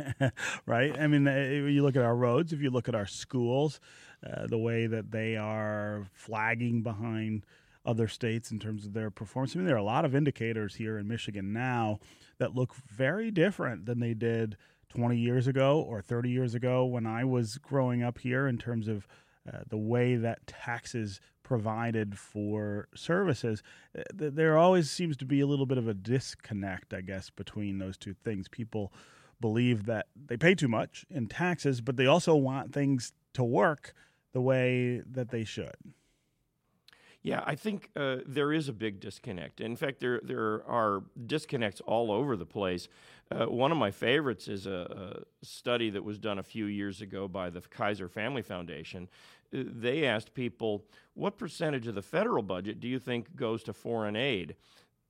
right? 0.67 0.99
I 0.99 1.07
mean, 1.07 1.29
uh, 1.29 1.35
you 1.71 1.83
look 1.83 1.97
at 1.97 2.03
our 2.03 2.17
roads, 2.17 2.53
if 2.53 2.61
you 2.61 2.71
look 2.71 2.89
at 2.89 2.95
our 2.97 3.07
schools, 3.07 3.79
uh, 4.27 4.47
the 4.49 4.59
way 4.59 4.87
that 4.87 5.13
they 5.13 5.37
are 5.37 6.09
flagging 6.13 6.83
behind 6.83 7.47
other 7.85 8.09
states 8.09 8.51
in 8.51 8.59
terms 8.59 8.87
of 8.87 8.93
their 8.93 9.11
performance. 9.11 9.55
I 9.55 9.59
mean, 9.59 9.67
there 9.67 9.77
are 9.77 9.79
a 9.79 9.83
lot 9.83 10.05
of 10.05 10.15
indicators 10.15 10.77
here 10.77 10.99
in 10.99 11.07
Michigan 11.07 11.53
now 11.53 11.99
that 12.39 12.55
look 12.55 12.75
very 12.75 13.31
different 13.31 13.87
than 13.87 14.01
they 14.01 14.15
did 14.15 14.57
20 14.89 15.17
years 15.17 15.47
ago 15.47 15.81
or 15.81 16.01
30 16.01 16.31
years 16.31 16.55
ago 16.55 16.85
when 16.85 17.07
I 17.07 17.25
was 17.25 17.59
growing 17.59 18.03
up 18.03 18.19
here 18.19 18.47
in 18.47 18.59
terms 18.59 18.89
of 18.89 19.07
uh, 19.47 19.59
the 19.69 19.77
way 19.77 20.17
that 20.17 20.47
taxes 20.47 21.21
provided 21.43 22.19
for 22.19 22.89
services. 22.95 23.63
Uh, 23.97 24.03
there 24.11 24.57
always 24.57 24.91
seems 24.91 25.17
to 25.19 25.27
be 25.27 25.41
a 25.41 25.47
little 25.47 25.67
bit 25.67 25.79
of 25.79 25.87
a 25.87 25.95
disconnect, 25.95 26.95
I 26.95 27.03
guess, 27.03 27.29
between 27.29 27.79
those 27.79 27.99
two 27.99 28.15
things. 28.15 28.49
People 28.49 28.93
believe 29.41 29.85
that 29.85 30.07
they 30.17 30.39
pay 30.39 30.55
too 30.55 30.69
much 30.69 31.05
in 31.11 31.27
taxes, 31.27 31.81
but 31.81 31.97
they 31.97 32.07
also 32.07 32.35
want 32.35 32.73
things 32.73 33.13
to 33.35 33.45
work 33.45 33.93
the 34.33 34.41
way 34.41 35.03
that 35.11 35.31
they 35.31 35.45
should. 35.45 35.77
Yeah, 37.25 37.43
I 37.47 37.55
think 37.55 37.89
uh, 37.97 38.19
there 38.27 38.53
is 38.53 38.69
a 38.69 38.73
big 38.73 39.01
disconnect. 39.01 39.63
In 39.63 39.77
fact, 39.77 39.99
there 39.99 40.21
there 40.23 40.63
are 40.69 41.03
disconnects 41.27 41.81
all 41.87 42.13
over 42.13 42.37
the 42.37 42.45
place. 42.45 42.87
Uh, 43.31 43.47
one 43.47 43.73
of 43.73 43.79
my 43.79 43.91
favorites 43.91 44.47
is 44.47 44.67
a, 44.67 45.23
a, 45.43 45.45
study 45.45 45.89
that 45.89 46.05
was 46.05 46.19
done 46.19 46.39
a 46.39 46.43
few 46.43 46.67
years 46.67 47.01
ago 47.01 47.27
by 47.27 47.49
the 47.49 47.63
Kaiser 47.63 48.11
Family 48.11 48.43
Foundation. 48.43 49.09
Uh, 49.57 49.63
they 49.65 50.05
asked 50.05 50.35
people, 50.35 50.85
"What 51.15 51.39
percentage 51.39 51.87
of 51.87 51.95
the 51.95 52.03
federal 52.03 52.43
budget 52.43 52.79
do 52.79 52.89
you 52.89 52.99
think 52.99 53.35
goes 53.35 53.63
to 53.65 53.73
foreign 53.73 54.17
aid?" 54.17 54.55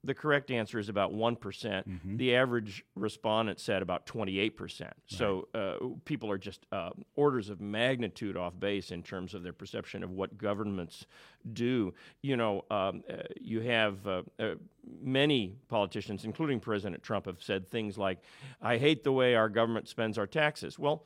The 0.04 0.14
correct 0.14 0.50
answer 0.50 0.78
is 0.78 0.88
about 0.88 1.12
1%. 1.12 1.40
percent 1.40 1.88
mm 1.88 2.00
hmm 2.00 2.16
The 2.16 2.36
average 2.36 2.84
respondent 2.94 3.58
said 3.60 3.82
about 3.82 4.06
28%. 4.06 4.80
Right. 4.80 4.92
So 5.06 5.48
uh, 5.54 5.76
people 6.04 6.30
are 6.30 6.38
just 6.38 6.66
uh, 6.70 6.90
orders 7.16 7.50
of 7.50 7.60
magnitude 7.60 8.36
off 8.36 8.58
base 8.58 8.90
in 8.90 9.02
terms 9.02 9.34
of 9.34 9.42
their 9.42 9.52
perception 9.52 10.04
of 10.04 10.10
what 10.10 10.38
governments 10.38 11.06
do. 11.52 11.94
You 12.22 12.36
know, 12.36 12.64
um, 12.70 13.02
uh, 13.10 13.22
you 13.40 13.60
have 13.60 14.06
uh, 14.06 14.22
uh, 14.38 14.54
many 15.02 15.56
politicians, 15.68 16.24
including 16.24 16.60
President 16.60 17.02
Trump, 17.02 17.26
have 17.26 17.42
said 17.42 17.68
things 17.70 17.98
like, 17.98 18.18
I 18.60 18.76
hate 18.78 19.04
the 19.04 19.12
way 19.12 19.34
our 19.34 19.48
government 19.48 19.88
spends 19.88 20.18
our 20.18 20.26
taxes. 20.26 20.78
Well, 20.78 21.04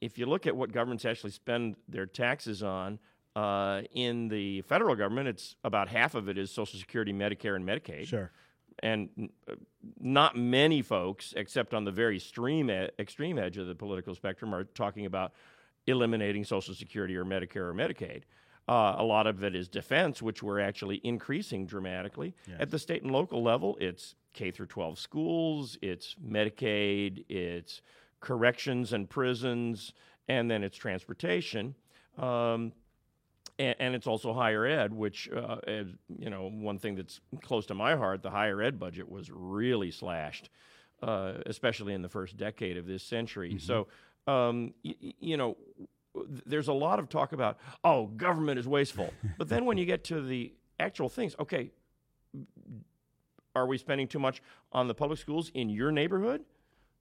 if 0.00 0.18
you 0.18 0.26
look 0.26 0.46
at 0.46 0.56
what 0.56 0.72
governments 0.72 1.04
actually 1.04 1.30
spend 1.30 1.76
their 1.88 2.06
taxes 2.06 2.62
on, 2.62 2.98
uh, 3.36 3.82
in 3.92 4.28
the 4.28 4.62
federal 4.62 4.96
government, 4.96 5.28
it's 5.28 5.56
about 5.62 5.88
half 5.88 6.14
of 6.14 6.28
it 6.30 6.38
is 6.38 6.50
Social 6.50 6.80
Security, 6.80 7.12
Medicare, 7.12 7.54
and 7.54 7.68
Medicaid. 7.68 8.06
Sure. 8.06 8.30
And 8.82 9.30
uh, 9.48 9.54
not 10.00 10.36
many 10.36 10.80
folks, 10.80 11.34
except 11.36 11.74
on 11.74 11.84
the 11.84 11.92
very 11.92 12.16
extreme, 12.16 12.70
extreme 12.70 13.38
edge 13.38 13.58
of 13.58 13.66
the 13.66 13.74
political 13.74 14.14
spectrum, 14.14 14.54
are 14.54 14.64
talking 14.64 15.04
about 15.04 15.32
eliminating 15.86 16.44
Social 16.44 16.74
Security 16.74 17.14
or 17.14 17.26
Medicare 17.26 17.68
or 17.68 17.74
Medicaid. 17.74 18.22
Uh, 18.68 18.96
a 18.96 19.04
lot 19.04 19.26
of 19.26 19.44
it 19.44 19.54
is 19.54 19.68
defense, 19.68 20.22
which 20.22 20.42
we're 20.42 20.58
actually 20.58 21.00
increasing 21.04 21.66
dramatically. 21.66 22.34
Yes. 22.48 22.56
At 22.60 22.70
the 22.70 22.78
state 22.78 23.02
and 23.02 23.10
local 23.10 23.42
level, 23.42 23.76
it's 23.82 24.14
K 24.32 24.50
through 24.50 24.66
12 24.66 24.98
schools, 24.98 25.76
it's 25.82 26.16
Medicaid, 26.26 27.26
it's 27.28 27.82
corrections 28.20 28.94
and 28.94 29.08
prisons, 29.10 29.92
and 30.26 30.50
then 30.50 30.64
it's 30.64 30.76
transportation. 30.76 31.74
Um, 32.18 32.72
and, 33.58 33.74
and, 33.78 33.94
it's 33.94 34.06
also 34.06 34.32
higher 34.32 34.66
ed, 34.66 34.92
which 34.92 35.28
uh, 35.30 35.56
is, 35.66 35.88
you 36.18 36.30
know 36.30 36.50
one 36.50 36.78
thing 36.78 36.94
that's 36.96 37.20
close 37.42 37.66
to 37.66 37.74
my 37.74 37.96
heart. 37.96 38.22
The 38.22 38.30
higher 38.30 38.62
ed 38.62 38.78
budget 38.78 39.10
was 39.10 39.30
really 39.30 39.90
slashed, 39.90 40.50
uh, 41.02 41.34
especially 41.46 41.94
in 41.94 42.02
the 42.02 42.08
first 42.08 42.36
decade 42.36 42.76
of 42.76 42.86
this 42.86 43.02
century. 43.02 43.50
Mm-hmm. 43.50 43.58
So 43.58 43.86
um, 44.26 44.74
y- 44.84 45.14
you 45.20 45.36
know, 45.36 45.56
there's 46.44 46.68
a 46.68 46.72
lot 46.72 46.98
of 46.98 47.08
talk 47.08 47.32
about 47.32 47.58
oh, 47.84 48.06
government 48.06 48.58
is 48.58 48.68
wasteful, 48.68 49.12
but 49.38 49.48
then 49.48 49.64
when 49.64 49.78
you 49.78 49.86
get 49.86 50.04
to 50.04 50.20
the 50.20 50.52
actual 50.78 51.08
things, 51.08 51.34
okay, 51.40 51.70
are 53.54 53.66
we 53.66 53.78
spending 53.78 54.06
too 54.06 54.18
much 54.18 54.42
on 54.72 54.86
the 54.86 54.94
public 54.94 55.18
schools 55.18 55.50
in 55.54 55.70
your 55.70 55.90
neighborhood? 55.90 56.44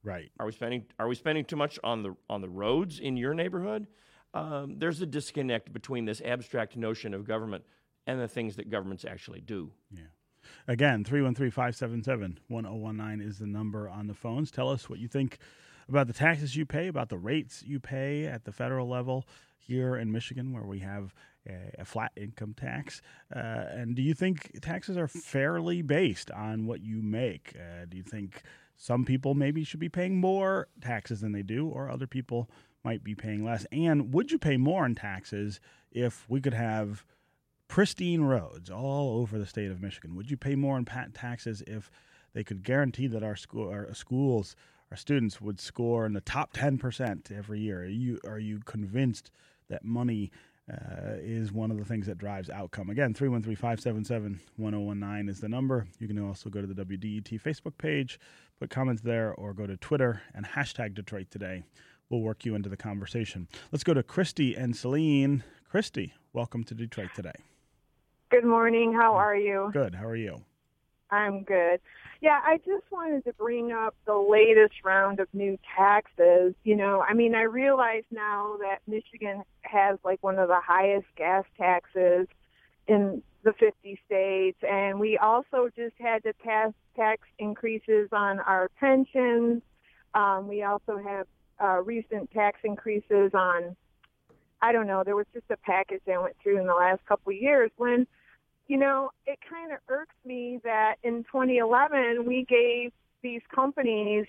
Right. 0.04 0.32
Are 0.40 0.46
we 0.46 0.52
spending 0.52 0.86
Are 1.00 1.08
we 1.08 1.16
spending 1.16 1.44
too 1.44 1.56
much 1.56 1.80
on 1.84 2.04
the 2.04 2.16
on 2.30 2.42
the 2.42 2.50
roads 2.50 3.00
in 3.00 3.18
your 3.18 3.34
neighborhood? 3.34 3.88
Um, 4.36 4.76
there's 4.78 5.02
a 5.02 5.06
disconnect 5.06 5.72
between 5.72 6.06
this 6.06 6.22
abstract 6.24 6.76
notion 6.76 7.14
of 7.14 7.26
government 7.26 7.64
and 8.06 8.20
the 8.20 8.28
things 8.28 8.58
that 8.58 8.70
governments 8.70 9.06
actually 9.06 9.42
do. 9.42 9.72
Yeah. 9.90 10.04
Again, 10.68 11.04
313 11.04 11.50
577 11.52 12.40
1019 12.50 13.28
is 13.28 13.40
the 13.40 13.48
number 13.48 13.90
on 13.90 14.08
the 14.08 14.14
phones. 14.14 14.52
Tell 14.52 14.70
us 14.70 14.90
what 14.90 15.00
you 15.00 15.08
think 15.08 15.40
about 15.88 16.08
the 16.08 16.14
taxes 16.14 16.56
you 16.56 16.66
pay, 16.66 16.88
about 16.88 17.10
the 17.10 17.18
rates 17.18 17.64
you 17.64 17.80
pay 17.80 18.26
at 18.26 18.44
the 18.44 18.52
federal 18.52 18.88
level 18.88 19.26
here 19.58 19.96
in 19.96 20.12
Michigan, 20.12 20.52
where 20.52 20.66
we 20.66 20.80
have 20.80 21.16
a, 21.48 21.72
a 21.80 21.86
flat 21.86 22.12
income 22.16 22.54
tax. 22.56 23.02
Uh, 23.36 23.40
and 23.40 23.96
do 23.96 24.02
you 24.02 24.14
think 24.14 24.60
taxes 24.62 24.98
are 24.98 25.08
fairly 25.08 25.82
based 25.82 26.30
on 26.32 26.68
what 26.68 26.82
you 26.82 27.02
make? 27.02 27.56
Uh, 27.56 27.86
do 27.88 27.98
you 27.98 28.04
think 28.04 28.44
some 28.76 29.06
people 29.06 29.34
maybe 29.34 29.64
should 29.64 29.80
be 29.80 29.90
paying 29.90 30.18
more 30.18 30.68
taxes 30.82 31.22
than 31.22 31.32
they 31.32 31.44
do, 31.44 31.68
or 31.68 31.90
other 31.90 32.08
people 32.08 32.50
might 32.86 33.04
be 33.04 33.16
paying 33.16 33.44
less? 33.44 33.66
And 33.72 34.14
would 34.14 34.32
you 34.32 34.38
pay 34.38 34.56
more 34.56 34.86
in 34.86 34.96
taxes 34.96 35.60
if 35.92 36.26
we 36.30 36.40
could 36.40 36.54
have 36.54 37.04
pristine 37.68 38.22
roads 38.22 38.70
all 38.70 39.18
over 39.20 39.38
the 39.38 39.48
state 39.48 39.72
of 39.72 39.82
Michigan? 39.82 40.16
Would 40.16 40.30
you 40.30 40.38
pay 40.38 40.56
more 40.56 40.78
in 40.78 40.86
taxes 40.86 41.64
if 41.66 41.90
they 42.34 42.44
could 42.44 42.64
guarantee 42.64 43.08
that 43.08 43.24
our 43.24 43.36
school, 43.36 43.70
our 43.70 43.94
schools, 43.94 44.56
our 44.92 44.98
students 44.98 45.42
would 45.42 45.60
score 45.60 46.06
in 46.06 46.14
the 46.14 46.22
top 46.22 46.54
ten 46.54 46.78
percent 46.78 47.32
every 47.36 47.60
year? 47.60 47.82
Are 47.82 47.86
you 47.86 48.20
are 48.26 48.40
you 48.40 48.60
convinced 48.66 49.32
that 49.68 49.84
money 49.84 50.32
uh, 50.72 51.18
is 51.20 51.52
one 51.52 51.70
of 51.70 51.78
the 51.78 51.86
things 51.86 52.08
that 52.08 52.18
drives 52.18 52.50
outcome. 52.50 52.90
Again, 52.90 53.14
313 53.14 53.56
577 53.56 54.40
1019 54.58 55.30
is 55.30 55.40
the 55.40 55.48
number. 55.48 55.86
You 56.00 56.08
can 56.08 56.18
also 56.18 56.50
go 56.50 56.60
to 56.60 56.66
the 56.66 56.74
WDET 56.74 57.40
Facebook 57.40 57.78
page, 57.78 58.20
put 58.60 58.72
comments 58.72 59.04
there, 59.04 59.32
or 59.34 59.54
go 59.54 59.68
to 59.68 59.78
Twitter 59.78 60.24
and 60.34 60.44
hashtag 60.44 60.96
Detroit 60.96 61.28
Today 61.30 61.64
we'll 62.16 62.24
work 62.24 62.46
you 62.46 62.56
into 62.56 62.70
the 62.70 62.78
conversation. 62.78 63.48
Let's 63.72 63.84
go 63.84 63.94
to 63.94 64.02
Christy 64.02 64.56
and 64.56 64.76
Saline. 64.76 65.44
Christy, 65.70 66.14
welcome 66.32 66.64
to 66.64 66.74
Detroit 66.74 67.10
today. 67.14 67.34
Good 68.30 68.46
morning. 68.46 68.94
How 68.94 69.16
are 69.16 69.36
you? 69.36 69.70
Good. 69.74 69.96
How 69.96 70.06
are 70.06 70.16
you? 70.16 70.42
I'm 71.12 71.44
good. 71.44 71.82
Yeah, 72.22 72.40
I 72.44 72.58
just 72.66 72.90
wanted 72.90 73.26
to 73.26 73.34
bring 73.34 73.74
up 73.74 73.96
the 74.06 74.16
latest 74.16 74.76
round 74.86 75.20
of 75.20 75.28
new 75.34 75.60
taxes. 75.76 76.56
You 76.64 76.78
know, 76.78 77.02
I 77.02 77.14
mean, 77.14 77.36
I 77.36 77.44
realize 77.44 78.04
now 78.12 78.56
that 78.60 78.80
Michigan 78.88 79.44
has 79.64 80.00
like 80.06 80.24
one 80.24 80.40
of 80.40 80.48
the 80.48 80.62
highest 80.66 81.08
gas 81.18 81.44
taxes 81.58 82.28
in 82.88 83.22
the 83.44 83.52
50 83.60 84.00
states, 84.06 84.58
and 84.68 85.00
we 85.00 85.18
also 85.18 85.70
just 85.76 85.96
had 86.00 86.24
to 86.24 86.34
pass 86.34 86.72
tax 86.96 87.28
increases 87.38 88.08
on 88.14 88.40
our 88.40 88.70
pensions. 88.80 89.62
Um, 90.14 90.48
we 90.48 90.64
also 90.64 90.98
have 90.98 91.28
uh, 91.62 91.82
recent 91.84 92.32
tax 92.32 92.60
increases 92.64 93.32
on, 93.34 93.76
I 94.62 94.72
don't 94.72 94.88
know, 94.88 95.04
there 95.04 95.16
was 95.16 95.28
just 95.34 95.46
a 95.50 95.58
package 95.58 96.02
that 96.06 96.22
went 96.22 96.36
through 96.42 96.60
in 96.60 96.68
the 96.68 96.74
last 96.74 97.06
couple 97.06 97.32
of 97.32 97.38
years 97.38 97.72
when, 97.78 98.08
you 98.68 98.78
know, 98.78 99.12
it 99.26 99.40
kind 99.50 99.72
of 99.72 99.80
irks 99.88 100.16
me 100.26 100.60
that 100.64 100.96
in 101.04 101.24
2011 101.24 102.26
we 102.26 102.46
gave 102.48 102.92
these 103.22 103.42
companies 103.54 104.26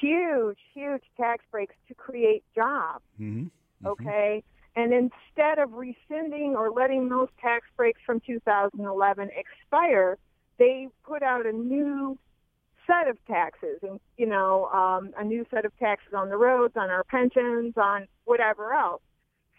huge, 0.00 0.58
huge 0.74 1.02
tax 1.16 1.44
breaks 1.50 1.74
to 1.88 1.94
create 1.94 2.44
jobs. 2.54 3.04
Mm-hmm. 3.20 3.44
Mm-hmm. 3.44 3.86
Okay. 3.86 4.42
And 4.74 4.92
instead 4.92 5.58
of 5.58 5.74
rescinding 5.74 6.54
or 6.56 6.70
letting 6.70 7.08
those 7.08 7.28
tax 7.40 7.66
breaks 7.76 8.00
from 8.06 8.20
2011 8.20 9.30
expire, 9.36 10.16
they 10.58 10.88
put 11.04 11.22
out 11.22 11.46
a 11.46 11.52
new 11.52 12.18
set 12.92 13.08
of 13.08 13.16
taxes 13.26 13.78
and 13.82 13.98
you 14.16 14.26
know 14.26 14.66
um, 14.66 15.10
a 15.18 15.24
new 15.24 15.44
set 15.50 15.64
of 15.64 15.76
taxes 15.78 16.12
on 16.14 16.28
the 16.28 16.36
roads 16.36 16.74
on 16.76 16.90
our 16.90 17.04
pensions 17.04 17.74
on 17.76 18.06
whatever 18.24 18.72
else 18.72 19.02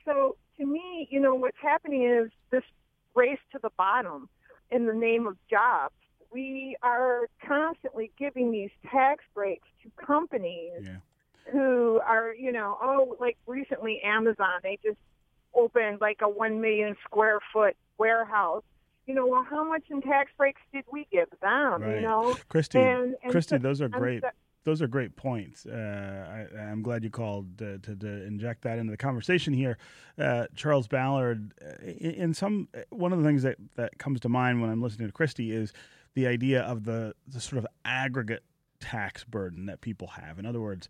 so 0.06 0.36
to 0.58 0.66
me 0.66 1.08
you 1.10 1.20
know 1.20 1.34
what's 1.36 1.58
happening 1.62 2.04
is 2.04 2.30
this 2.52 2.64
race 3.16 3.40
to 3.52 3.60
the 3.62 3.70
bottom 3.78 4.30
in 4.72 4.86
the 4.86 4.94
name 4.94 5.28
of 5.28 5.36
jobs 5.50 5.94
we 6.32 6.76
are 6.82 7.28
constantly 7.48 8.12
giving 8.18 8.52
these 8.52 8.72
tax 8.92 9.24
breaks 9.34 9.68
to 9.84 9.90
companies 10.06 10.82
Yeah. 10.84 10.98
who 11.52 12.00
are 12.06 12.34
you 12.34 12.52
know 12.52 12.78
oh 12.82 13.16
like 13.20 13.38
recently 13.48 14.02
amazon 14.02 14.60
they 14.64 14.78
just 14.84 14.98
opened 15.56 16.02
like 16.02 16.20
a 16.22 16.30
one 16.30 16.60
million 16.62 16.96
square 17.06 17.40
foot 17.52 17.76
warehouse 17.98 18.64
you 19.06 19.14
know 19.14 19.26
well 19.28 19.44
how 19.50 19.64
much 19.64 19.84
in 19.90 20.02
tax 20.02 20.32
breaks 20.38 20.62
did 20.74 20.86
we 20.92 21.08
give 21.12 21.28
them 21.42 21.82
Right. 21.82 21.96
you 21.96 22.02
know 22.02 22.36
Christy, 22.50 22.80
and, 22.80 23.16
and 23.24 23.32
Christy, 23.32 23.56
so- 23.56 23.60
those 23.60 23.82
are 23.82 23.90
great. 23.90 24.22
so- 24.22 24.30
Those 24.66 24.82
are 24.82 24.88
great 24.88 25.18
points. 25.18 25.66
Uh, 25.66 26.48
I, 26.56 26.58
I'm 26.58 26.82
glad 26.84 27.04
you 27.04 27.10
called 27.10 27.58
to, 27.58 27.80
to, 27.80 27.96
to 27.98 28.08
inject 28.26 28.62
that 28.62 28.80
into 28.80 28.92
the 28.92 28.98
conversation 28.98 29.54
here. 29.54 29.78
Uh, 30.18 30.46
Charles 30.56 30.88
Ballard, 30.88 31.52
uh, 31.62 31.84
in, 31.86 32.12
in 32.12 32.34
some 32.34 32.70
one 32.90 33.12
of 33.12 33.20
the 33.20 33.26
things 33.26 33.44
that, 33.44 33.58
that 33.76 33.98
comes 34.00 34.22
to 34.22 34.30
mind 34.30 34.62
when 34.62 34.70
I'm 34.70 34.82
listening 34.82 35.10
to 35.10 35.12
Christy 35.14 35.52
is 35.52 35.74
the 36.14 36.28
idea 36.28 36.62
of 36.62 36.86
the, 36.86 37.14
the 37.28 37.42
sort 37.42 37.58
of 37.58 37.68
aggregate 37.84 38.44
tax 38.80 39.26
burden 39.26 39.66
that 39.66 39.82
people 39.82 40.08
have. 40.08 40.40
In 40.40 40.46
other 40.46 40.62
words, 40.62 40.88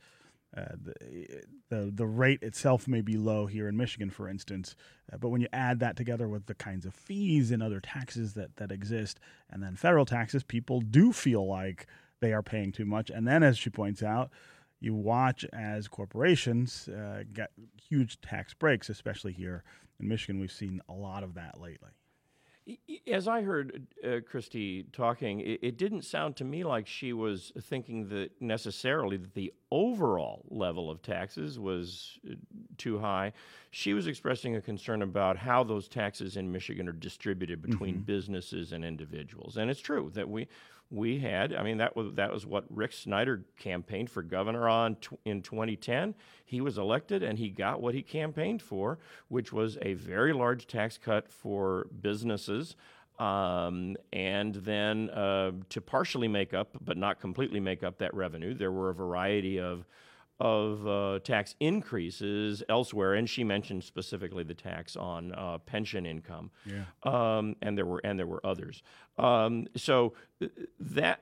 uh, 0.56 0.76
the, 0.84 1.44
the 1.70 1.92
the 1.94 2.06
rate 2.06 2.44
itself 2.44 2.88
may 2.88 3.02
be 3.02 3.18
low 3.18 3.48
here 3.48 3.68
in 3.68 3.76
Michigan, 3.76 4.10
for 4.10 4.30
instance, 4.30 4.76
uh, 5.12 5.18
but 5.18 5.30
when 5.30 5.42
you 5.42 5.48
add 5.52 5.80
that 5.80 5.96
together 5.96 6.28
with 6.28 6.46
the 6.46 6.54
kinds 6.54 6.86
of 6.86 6.94
fees 6.94 7.52
and 7.52 7.64
other 7.64 7.80
taxes 7.80 8.34
that, 8.34 8.56
that 8.58 8.72
exist, 8.72 9.20
and 9.50 9.64
then 9.64 9.76
federal 9.76 10.06
taxes, 10.06 10.44
people 10.44 10.82
do 10.82 11.12
feel 11.12 11.48
like 11.48 11.88
they 12.20 12.34
are 12.34 12.44
paying 12.44 12.72
too 12.72 12.86
much. 12.86 13.10
And 13.10 13.28
then, 13.28 13.42
as 13.44 13.58
she 13.58 13.70
points 13.70 14.04
out, 14.04 14.30
you 14.80 14.94
watch 14.94 15.46
as 15.54 15.88
corporations 15.88 16.88
uh, 16.90 17.24
get 17.34 17.52
huge 17.90 18.22
tax 18.22 18.54
breaks, 18.54 18.90
especially 18.90 19.34
here 19.34 19.64
in 20.00 20.08
Michigan. 20.08 20.40
We've 20.40 20.52
seen 20.52 20.82
a 20.88 20.94
lot 20.94 21.24
of 21.24 21.34
that 21.36 21.60
lately. 21.60 21.92
As 23.12 23.28
I 23.28 23.42
heard 23.42 23.88
uh, 24.06 24.20
Christy 24.26 24.84
talking, 24.94 25.42
it, 25.42 25.60
it 25.62 25.78
didn't 25.78 26.04
sound 26.04 26.36
to 26.38 26.44
me 26.44 26.64
like 26.64 26.88
she 26.88 27.12
was 27.12 27.52
thinking 27.62 28.08
that 28.10 28.32
necessarily 28.40 29.18
that 29.18 29.34
the 29.34 29.54
overall 29.72 30.46
level 30.50 30.90
of 30.90 31.02
taxes 31.02 31.60
was 31.60 32.20
uh, 32.30 32.36
too 32.78 33.00
high. 33.00 33.34
She 33.72 33.94
was 33.94 34.08
expressing 34.08 34.56
a 34.56 34.62
concern 34.62 35.02
about 35.02 35.38
how 35.38 35.64
those 35.64 35.88
taxes 35.88 36.38
in 36.38 36.52
Michigan 36.52 36.88
are 36.88 36.94
distributed 36.94 37.62
between 37.62 38.00
businesses 38.02 38.72
and 38.72 38.86
individuals. 38.86 39.58
And 39.58 39.70
it's 39.70 39.82
true 39.82 40.12
that 40.14 40.30
we 40.30 40.48
we 40.94 41.20
had. 41.20 41.54
I 41.54 41.64
mean, 41.64 41.78
that 41.78 41.96
was 41.96 42.14
that 42.14 42.32
was 42.32 42.46
what 42.46 42.66
Rick 42.70 42.94
Snyder 42.94 43.44
campaigned 43.58 44.12
for 44.12 44.22
governor 44.22 44.70
on 44.70 44.96
tw- 44.98 45.20
in 45.26 45.42
2010. 45.42 46.14
He 46.46 46.62
was 46.62 46.78
elected, 46.78 47.24
and 47.24 47.40
he 47.40 47.50
got 47.50 47.82
what 47.82 47.96
he 47.96 48.04
campaigned 48.04 48.62
for, 48.62 49.00
which 49.28 49.52
was 49.52 49.78
a 49.82 49.96
very 49.96 50.34
large 50.34 50.68
tax 50.68 51.00
cut 51.04 51.32
for 51.32 51.88
businesses. 52.02 52.76
Um, 53.20 53.96
and 54.12 54.56
then 54.56 55.10
uh, 55.10 55.52
to 55.70 55.82
partially 55.82 56.28
make 56.28 56.54
up, 56.54 56.78
but 56.84 56.98
not 56.98 57.20
completely 57.20 57.60
make 57.60 57.84
up 57.84 58.00
that 58.00 58.14
revenue, 58.14 58.54
there 58.54 58.72
were 58.72 58.90
a 58.90 58.94
variety 58.94 59.60
of 59.60 59.86
of 60.44 60.86
uh, 60.86 61.20
tax 61.24 61.56
increases 61.62 62.62
elsewhere, 62.68 63.14
and 63.14 63.30
she 63.30 63.46
mentioned 63.46 63.82
specifically 63.82 64.44
the 64.44 64.54
tax 64.54 64.98
on 64.98 65.32
uh, 65.32 65.58
pension 65.60 66.06
income. 66.06 66.52
Yeah. 66.66 66.84
Um, 67.04 67.56
and 67.62 67.78
there 67.78 67.86
were 67.86 68.02
and 68.04 68.20
there 68.20 68.28
were 68.28 68.46
others. 68.46 68.84
Um, 69.18 69.68
so 69.78 70.14
that 70.80 71.22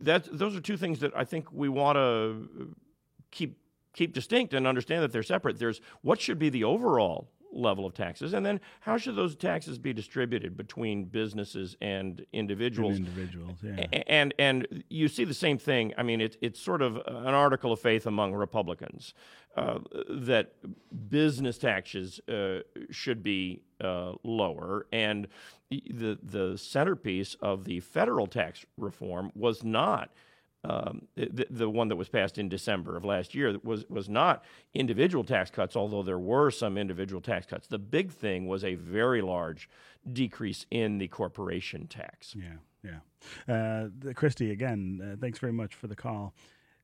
that 0.00 0.28
those 0.32 0.56
are 0.56 0.60
two 0.60 0.76
things 0.76 0.98
that 0.98 1.12
I 1.16 1.24
think 1.24 1.52
we 1.52 1.68
want 1.68 1.96
to 1.96 2.74
keep 3.30 3.58
keep 3.92 4.12
distinct 4.12 4.54
and 4.54 4.66
understand 4.66 5.04
that 5.04 5.12
they're 5.12 5.22
separate. 5.22 5.60
There's 5.60 5.80
what 6.00 6.20
should 6.20 6.40
be 6.40 6.48
the 6.48 6.64
overall 6.64 7.28
level 7.52 7.86
of 7.86 7.94
taxes, 7.94 8.32
and 8.32 8.44
then 8.44 8.60
how 8.80 8.96
should 8.96 9.16
those 9.16 9.36
taxes 9.36 9.78
be 9.78 9.92
distributed 9.92 10.56
between 10.56 11.04
businesses 11.04 11.76
and 11.80 12.24
individuals. 12.32 12.96
And 12.96 13.06
Individuals, 13.06 13.58
yeah. 13.62 13.86
A- 13.92 14.10
and 14.10 14.34
and 14.38 14.84
you 14.88 15.08
see 15.08 15.24
the 15.24 15.34
same 15.34 15.58
thing. 15.58 15.92
I 15.98 16.02
mean, 16.02 16.20
it's 16.20 16.36
it's 16.40 16.60
sort 16.60 16.82
of 16.82 16.96
an 16.96 17.34
article 17.34 17.72
of 17.72 17.80
faith 17.80 18.06
among 18.06 18.32
Republicans 18.34 19.14
uh, 19.56 19.78
that 20.08 20.54
business 21.08 21.58
taxes 21.58 22.20
uh, 22.28 22.60
should 22.90 23.22
be 23.22 23.62
uh, 23.80 24.12
lower, 24.22 24.86
and 24.92 25.28
the 25.70 26.18
the 26.22 26.56
centerpiece 26.56 27.34
of 27.40 27.64
the 27.64 27.80
federal 27.80 28.26
tax 28.26 28.64
reform 28.76 29.30
was 29.34 29.62
not. 29.62 30.10
Um, 30.64 31.08
the, 31.16 31.46
the 31.50 31.68
one 31.68 31.88
that 31.88 31.96
was 31.96 32.08
passed 32.08 32.38
in 32.38 32.48
December 32.48 32.96
of 32.96 33.04
last 33.04 33.34
year 33.34 33.58
was 33.64 33.84
was 33.88 34.08
not 34.08 34.44
individual 34.74 35.24
tax 35.24 35.50
cuts, 35.50 35.74
although 35.74 36.04
there 36.04 36.18
were 36.18 36.52
some 36.52 36.78
individual 36.78 37.20
tax 37.20 37.46
cuts. 37.46 37.66
The 37.66 37.80
big 37.80 38.12
thing 38.12 38.46
was 38.46 38.62
a 38.62 38.76
very 38.76 39.22
large 39.22 39.68
decrease 40.12 40.66
in 40.70 40.98
the 40.98 41.08
corporation 41.08 41.88
tax. 41.88 42.36
Yeah, 42.36 42.98
yeah. 43.48 43.52
Uh, 43.52 44.12
Christy, 44.14 44.52
again, 44.52 45.00
uh, 45.02 45.16
thanks 45.20 45.40
very 45.40 45.52
much 45.52 45.74
for 45.74 45.88
the 45.88 45.96
call 45.96 46.32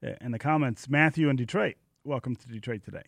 uh, 0.05 0.11
and 0.21 0.35
the 0.35 0.41
comments. 0.41 0.88
Matthew 0.88 1.29
in 1.29 1.37
Detroit, 1.37 1.77
welcome 2.03 2.35
to 2.35 2.49
Detroit 2.49 2.83
today. 2.85 3.05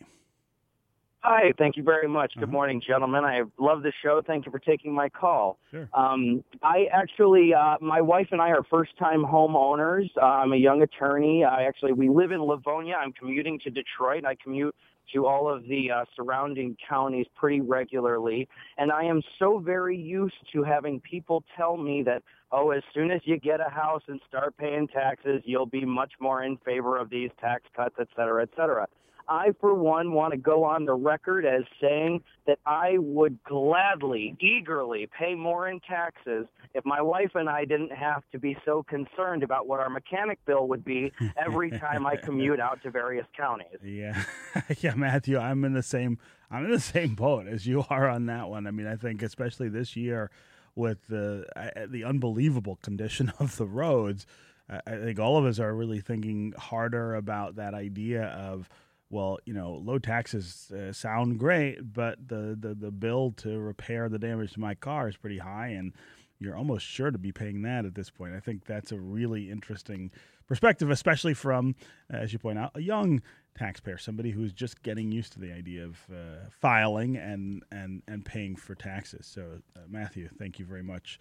Hi, 1.23 1.53
thank 1.59 1.77
you 1.77 1.83
very 1.83 2.07
much. 2.07 2.33
Good 2.33 2.45
Uh-huh. 2.45 2.51
morning, 2.51 2.81
gentlemen. 2.81 3.23
I 3.23 3.43
love 3.59 3.83
the 3.83 3.91
show. 4.01 4.21
Thank 4.25 4.47
you 4.47 4.51
for 4.51 4.57
taking 4.57 4.91
my 4.91 5.07
call. 5.07 5.59
Sure. 5.69 5.87
Um, 5.93 6.43
I 6.63 6.85
actually, 6.91 7.53
uh, 7.53 7.77
my 7.79 8.01
wife 8.01 8.29
and 8.31 8.41
I 8.41 8.49
are 8.49 8.63
first-time 8.63 9.23
homeowners. 9.23 10.09
Uh, 10.17 10.25
I'm 10.25 10.53
a 10.53 10.57
young 10.57 10.81
attorney. 10.81 11.43
I 11.43 11.65
actually, 11.65 11.93
we 11.93 12.09
live 12.09 12.31
in 12.31 12.41
Livonia. 12.41 12.95
I'm 12.95 13.13
commuting 13.13 13.59
to 13.59 13.69
Detroit. 13.69 14.25
I 14.25 14.33
commute 14.33 14.75
to 15.13 15.27
all 15.27 15.47
of 15.47 15.67
the 15.67 15.91
uh, 15.91 16.05
surrounding 16.15 16.75
counties 16.87 17.27
pretty 17.35 17.61
regularly, 17.61 18.47
and 18.77 18.91
I 18.91 19.03
am 19.03 19.21
so 19.37 19.59
very 19.59 19.97
used 19.97 20.35
to 20.53 20.63
having 20.63 21.01
people 21.01 21.43
tell 21.55 21.75
me 21.75 22.01
that, 22.03 22.23
oh, 22.51 22.71
as 22.71 22.81
soon 22.93 23.11
as 23.11 23.21
you 23.25 23.37
get 23.37 23.59
a 23.59 23.69
house 23.69 24.03
and 24.07 24.19
start 24.27 24.55
paying 24.57 24.87
taxes, 24.87 25.41
you'll 25.43 25.65
be 25.65 25.85
much 25.85 26.13
more 26.19 26.43
in 26.43 26.57
favor 26.57 26.97
of 26.97 27.09
these 27.09 27.29
tax 27.39 27.63
cuts, 27.75 27.95
et 27.99 28.07
cetera, 28.15 28.41
et 28.41 28.49
cetera. 28.55 28.87
I, 29.27 29.51
for 29.59 29.73
one, 29.73 30.13
want 30.13 30.31
to 30.31 30.37
go 30.37 30.63
on 30.63 30.85
the 30.85 30.93
record 30.93 31.45
as 31.45 31.63
saying 31.79 32.23
that 32.47 32.59
I 32.65 32.97
would 32.97 33.41
gladly, 33.43 34.35
eagerly 34.39 35.07
pay 35.17 35.35
more 35.35 35.69
in 35.69 35.79
taxes 35.81 36.47
if 36.73 36.85
my 36.85 37.01
wife 37.01 37.31
and 37.35 37.49
I 37.49 37.65
didn't 37.65 37.91
have 37.91 38.23
to 38.31 38.39
be 38.39 38.57
so 38.65 38.83
concerned 38.83 39.43
about 39.43 39.67
what 39.67 39.79
our 39.79 39.89
mechanic 39.89 40.39
bill 40.45 40.67
would 40.67 40.83
be 40.83 41.11
every 41.37 41.71
time 41.79 42.05
I 42.05 42.15
commute 42.15 42.59
out 42.59 42.81
to 42.83 42.91
various 42.91 43.25
counties. 43.35 43.79
Yeah, 43.83 44.23
yeah, 44.79 44.95
Matthew, 44.95 45.37
I'm 45.37 45.63
in 45.63 45.73
the 45.73 45.83
same 45.83 46.17
I'm 46.51 46.65
in 46.65 46.71
the 46.71 46.79
same 46.79 47.15
boat 47.15 47.47
as 47.47 47.65
you 47.65 47.85
are 47.89 48.09
on 48.09 48.25
that 48.25 48.49
one. 48.49 48.67
I 48.67 48.71
mean, 48.71 48.85
I 48.85 48.97
think 48.97 49.21
especially 49.21 49.69
this 49.69 49.95
year 49.95 50.29
with 50.75 51.07
the 51.07 51.45
uh, 51.55 51.87
the 51.87 52.03
unbelievable 52.03 52.77
condition 52.81 53.31
of 53.39 53.57
the 53.57 53.65
roads, 53.65 54.25
I 54.69 54.81
I 54.85 54.97
think 54.97 55.19
all 55.19 55.37
of 55.37 55.45
us 55.45 55.59
are 55.59 55.73
really 55.73 56.01
thinking 56.01 56.53
harder 56.57 57.15
about 57.15 57.55
that 57.55 57.73
idea 57.73 58.25
of 58.25 58.69
well, 59.11 59.37
you 59.45 59.53
know, 59.53 59.73
low 59.73 59.99
taxes 59.99 60.71
uh, 60.71 60.91
sound 60.93 61.37
great, 61.37 61.93
but 61.93 62.27
the, 62.27 62.57
the 62.59 62.73
the 62.73 62.91
bill 62.91 63.31
to 63.37 63.59
repair 63.59 64.09
the 64.09 64.17
damage 64.17 64.53
to 64.53 64.59
my 64.59 64.73
car 64.73 65.07
is 65.07 65.17
pretty 65.17 65.37
high, 65.37 65.67
and 65.67 65.93
you're 66.39 66.55
almost 66.55 66.85
sure 66.85 67.11
to 67.11 67.17
be 67.17 67.31
paying 67.31 67.61
that 67.63 67.85
at 67.85 67.93
this 67.93 68.09
point. 68.09 68.33
I 68.33 68.39
think 68.39 68.65
that's 68.65 68.91
a 68.91 68.97
really 68.99 69.51
interesting 69.51 70.11
perspective, 70.47 70.89
especially 70.89 71.33
from, 71.33 71.75
uh, 72.11 72.17
as 72.17 72.33
you 72.33 72.39
point 72.39 72.57
out, 72.57 72.71
a 72.73 72.81
young 72.81 73.21
taxpayer, 73.55 73.97
somebody 73.97 74.31
who's 74.31 74.53
just 74.53 74.81
getting 74.81 75.11
used 75.11 75.33
to 75.33 75.39
the 75.39 75.51
idea 75.51 75.85
of 75.85 75.99
uh, 76.11 76.49
filing 76.49 77.15
and, 77.15 77.63
and, 77.71 78.01
and 78.07 78.25
paying 78.25 78.55
for 78.55 78.75
taxes. 78.75 79.27
So, 79.27 79.59
uh, 79.75 79.79
Matthew, 79.89 80.29
thank 80.39 80.57
you 80.57 80.65
very 80.65 80.83
much 80.83 81.19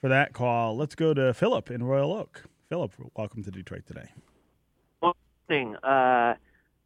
for 0.00 0.08
that 0.08 0.32
call. 0.32 0.76
Let's 0.76 0.94
go 0.94 1.14
to 1.14 1.32
Philip 1.32 1.70
in 1.70 1.84
Royal 1.84 2.12
Oak. 2.12 2.44
Philip, 2.68 2.92
welcome 3.16 3.44
to 3.44 3.50
Detroit 3.50 3.86
today. 3.86 4.08
Morning. 5.48 5.76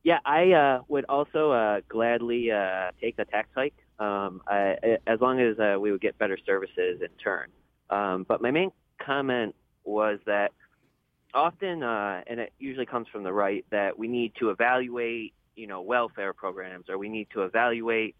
Yeah, 0.02 0.18
I 0.24 0.52
uh, 0.52 0.82
would 0.88 1.04
also 1.08 1.50
uh, 1.52 1.80
gladly 1.88 2.50
uh, 2.50 2.90
take 3.00 3.16
the 3.16 3.26
tax 3.26 3.48
hike 3.54 3.74
um, 3.98 4.40
I, 4.46 4.98
as 5.06 5.20
long 5.20 5.40
as 5.40 5.58
uh, 5.58 5.78
we 5.78 5.92
would 5.92 6.00
get 6.00 6.16
better 6.18 6.38
services 6.46 7.02
in 7.02 7.08
turn. 7.22 7.48
Um, 7.90 8.24
but 8.26 8.40
my 8.40 8.50
main 8.50 8.72
comment 8.98 9.54
was 9.84 10.18
that 10.26 10.52
often, 11.34 11.82
uh, 11.82 12.22
and 12.26 12.40
it 12.40 12.52
usually 12.58 12.86
comes 12.86 13.08
from 13.08 13.24
the 13.24 13.32
right, 13.32 13.64
that 13.70 13.98
we 13.98 14.08
need 14.08 14.32
to 14.40 14.50
evaluate, 14.50 15.34
you 15.54 15.66
know, 15.66 15.82
welfare 15.82 16.32
programs 16.32 16.88
or 16.88 16.96
we 16.96 17.08
need 17.08 17.28
to 17.34 17.42
evaluate 17.42 18.16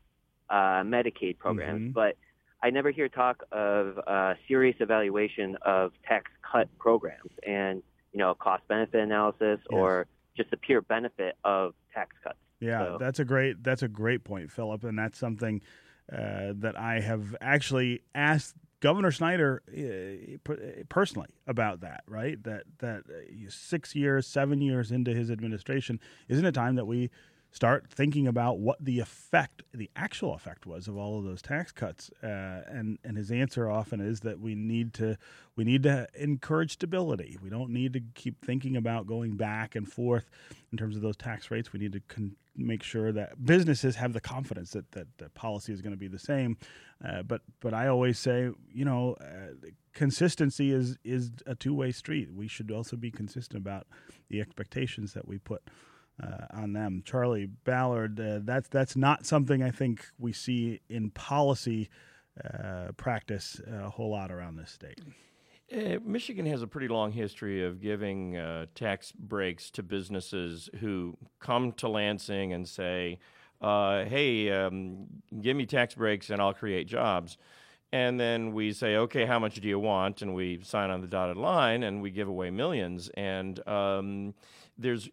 uh, 0.50 0.82
Medicaid 0.82 1.38
programs. 1.38 1.90
Mhm. 1.90 1.94
But 1.94 2.16
I 2.62 2.70
never 2.70 2.90
hear 2.90 3.08
talk 3.08 3.42
of 3.52 3.98
uh, 4.06 4.34
serious 4.46 4.76
evaluation 4.80 5.56
of 5.62 5.92
tax 6.06 6.30
cut 6.42 6.68
programs 6.78 7.30
and, 7.46 7.82
you 8.12 8.18
know, 8.18 8.34
cost 8.34 8.66
benefit 8.68 9.00
analysis 9.00 9.60
Yes. 9.60 9.64
or 9.70 10.06
just 10.36 10.50
the 10.50 10.56
pure 10.56 10.82
benefit 10.82 11.36
of 11.44 11.74
tax 11.94 12.16
cuts. 12.22 12.38
Yeah, 12.60 12.84
So- 12.84 12.98
that's 12.98 13.18
a 13.18 13.24
great 13.24 13.62
that's 13.62 13.82
a 13.82 13.88
great 13.88 14.24
point, 14.24 14.50
Philip, 14.50 14.84
and 14.84 14.98
that's 14.98 15.18
something 15.18 15.62
uh, 16.12 16.52
that 16.56 16.76
I 16.76 17.00
have 17.00 17.36
actually 17.40 18.02
asked 18.14 18.56
Governor 18.80 19.12
Snyder 19.12 19.62
uh, 19.68 20.52
personally 20.88 21.28
about 21.46 21.80
that, 21.80 22.02
right? 22.06 22.42
That 22.42 22.64
that 22.78 23.02
uh, 23.08 23.48
six 23.48 23.94
years, 23.94 24.26
seven 24.26 24.60
years 24.60 24.90
into 24.90 25.12
his 25.14 25.30
administration, 25.30 26.00
isn't 26.28 26.44
it 26.44 26.52
time 26.52 26.74
that 26.76 26.86
we 26.86 27.10
start 27.52 27.90
thinking 27.90 28.26
about 28.26 28.58
what 28.58 28.82
the 28.84 29.00
effect, 29.00 29.62
the 29.72 29.90
actual 29.96 30.34
effect 30.34 30.66
was 30.66 30.86
of 30.86 30.96
all 30.96 31.18
of 31.18 31.24
those 31.24 31.42
tax 31.42 31.72
cuts. 31.72 32.10
Uh, 32.22 32.62
and 32.66 32.98
and 33.04 33.16
his 33.16 33.30
answer 33.30 33.70
often 33.70 34.00
is 34.00 34.20
that 34.20 34.40
we 34.40 34.54
need 34.54 34.94
to 34.94 35.16
we 35.56 35.64
need 35.64 35.82
to 35.82 36.06
encourage 36.14 36.72
stability. 36.72 37.36
We 37.42 37.50
don't 37.50 37.70
need 37.70 37.92
to 37.94 38.00
keep 38.14 38.44
thinking 38.44 38.76
about 38.76 39.06
going 39.06 39.36
back 39.36 39.74
and 39.74 39.90
forth 39.90 40.30
in 40.70 40.78
terms 40.78 40.96
of 40.96 41.02
those 41.02 41.16
tax 41.16 41.50
rates. 41.50 41.72
We 41.72 41.80
need 41.80 41.92
to 41.92 42.00
con- 42.00 42.36
make 42.56 42.82
sure 42.82 43.10
that 43.12 43.44
businesses 43.44 43.96
have 43.96 44.12
the 44.12 44.20
confidence 44.20 44.70
that 44.70 44.92
that 44.92 45.08
the 45.18 45.28
policy 45.30 45.72
is 45.72 45.82
going 45.82 45.92
to 45.92 45.98
be 45.98 46.08
the 46.08 46.18
same. 46.18 46.56
Uh, 47.04 47.22
but 47.22 47.42
but 47.60 47.74
I 47.74 47.88
always 47.88 48.18
say, 48.18 48.50
you 48.72 48.84
know, 48.84 49.16
uh, 49.20 49.54
consistency 49.92 50.72
is 50.72 50.96
is 51.04 51.32
a 51.46 51.56
two 51.56 51.74
way 51.74 51.90
street. 51.90 52.32
We 52.32 52.46
should 52.46 52.70
also 52.70 52.96
be 52.96 53.10
consistent 53.10 53.60
about 53.60 53.88
the 54.28 54.40
expectations 54.40 55.14
that 55.14 55.26
we 55.26 55.38
put 55.38 55.62
uh, 56.22 56.46
on 56.52 56.72
them. 56.72 57.02
Charlie 57.04 57.46
Ballard, 57.64 58.20
uh, 58.20 58.40
that's 58.42 58.68
that's 58.68 58.96
not 58.96 59.26
something 59.26 59.62
I 59.62 59.70
think 59.70 60.06
we 60.18 60.32
see 60.32 60.80
in 60.88 61.10
policy 61.10 61.88
uh, 62.44 62.92
practice 62.96 63.60
a 63.70 63.90
whole 63.90 64.10
lot 64.10 64.30
around 64.30 64.56
this 64.56 64.70
state. 64.70 65.00
Uh, 65.72 65.98
Michigan 66.04 66.46
has 66.46 66.62
a 66.62 66.66
pretty 66.66 66.88
long 66.88 67.12
history 67.12 67.64
of 67.64 67.80
giving 67.80 68.36
uh, 68.36 68.66
tax 68.74 69.12
breaks 69.12 69.70
to 69.70 69.82
businesses 69.82 70.68
who 70.80 71.16
come 71.38 71.72
to 71.72 71.88
Lansing 71.88 72.52
and 72.52 72.68
say, 72.68 73.18
uh, 73.60 74.04
"Hey, 74.04 74.50
um, 74.50 75.06
give 75.40 75.56
me 75.56 75.66
tax 75.66 75.94
breaks 75.94 76.30
and 76.30 76.40
I'll 76.40 76.54
create 76.54 76.86
jobs." 76.86 77.36
And 77.92 78.20
then 78.20 78.52
we 78.52 78.72
say, 78.72 78.96
okay, 78.96 79.26
how 79.26 79.40
much 79.40 79.56
do 79.60 79.66
you 79.66 79.78
want? 79.78 80.22
And 80.22 80.32
we 80.34 80.60
sign 80.62 80.90
on 80.90 81.00
the 81.00 81.08
dotted 81.08 81.36
line 81.36 81.82
and 81.82 82.00
we 82.00 82.10
give 82.10 82.28
away 82.28 82.50
millions. 82.50 83.10
And 83.14 83.66
um, 83.66 84.34
there's 84.78 85.08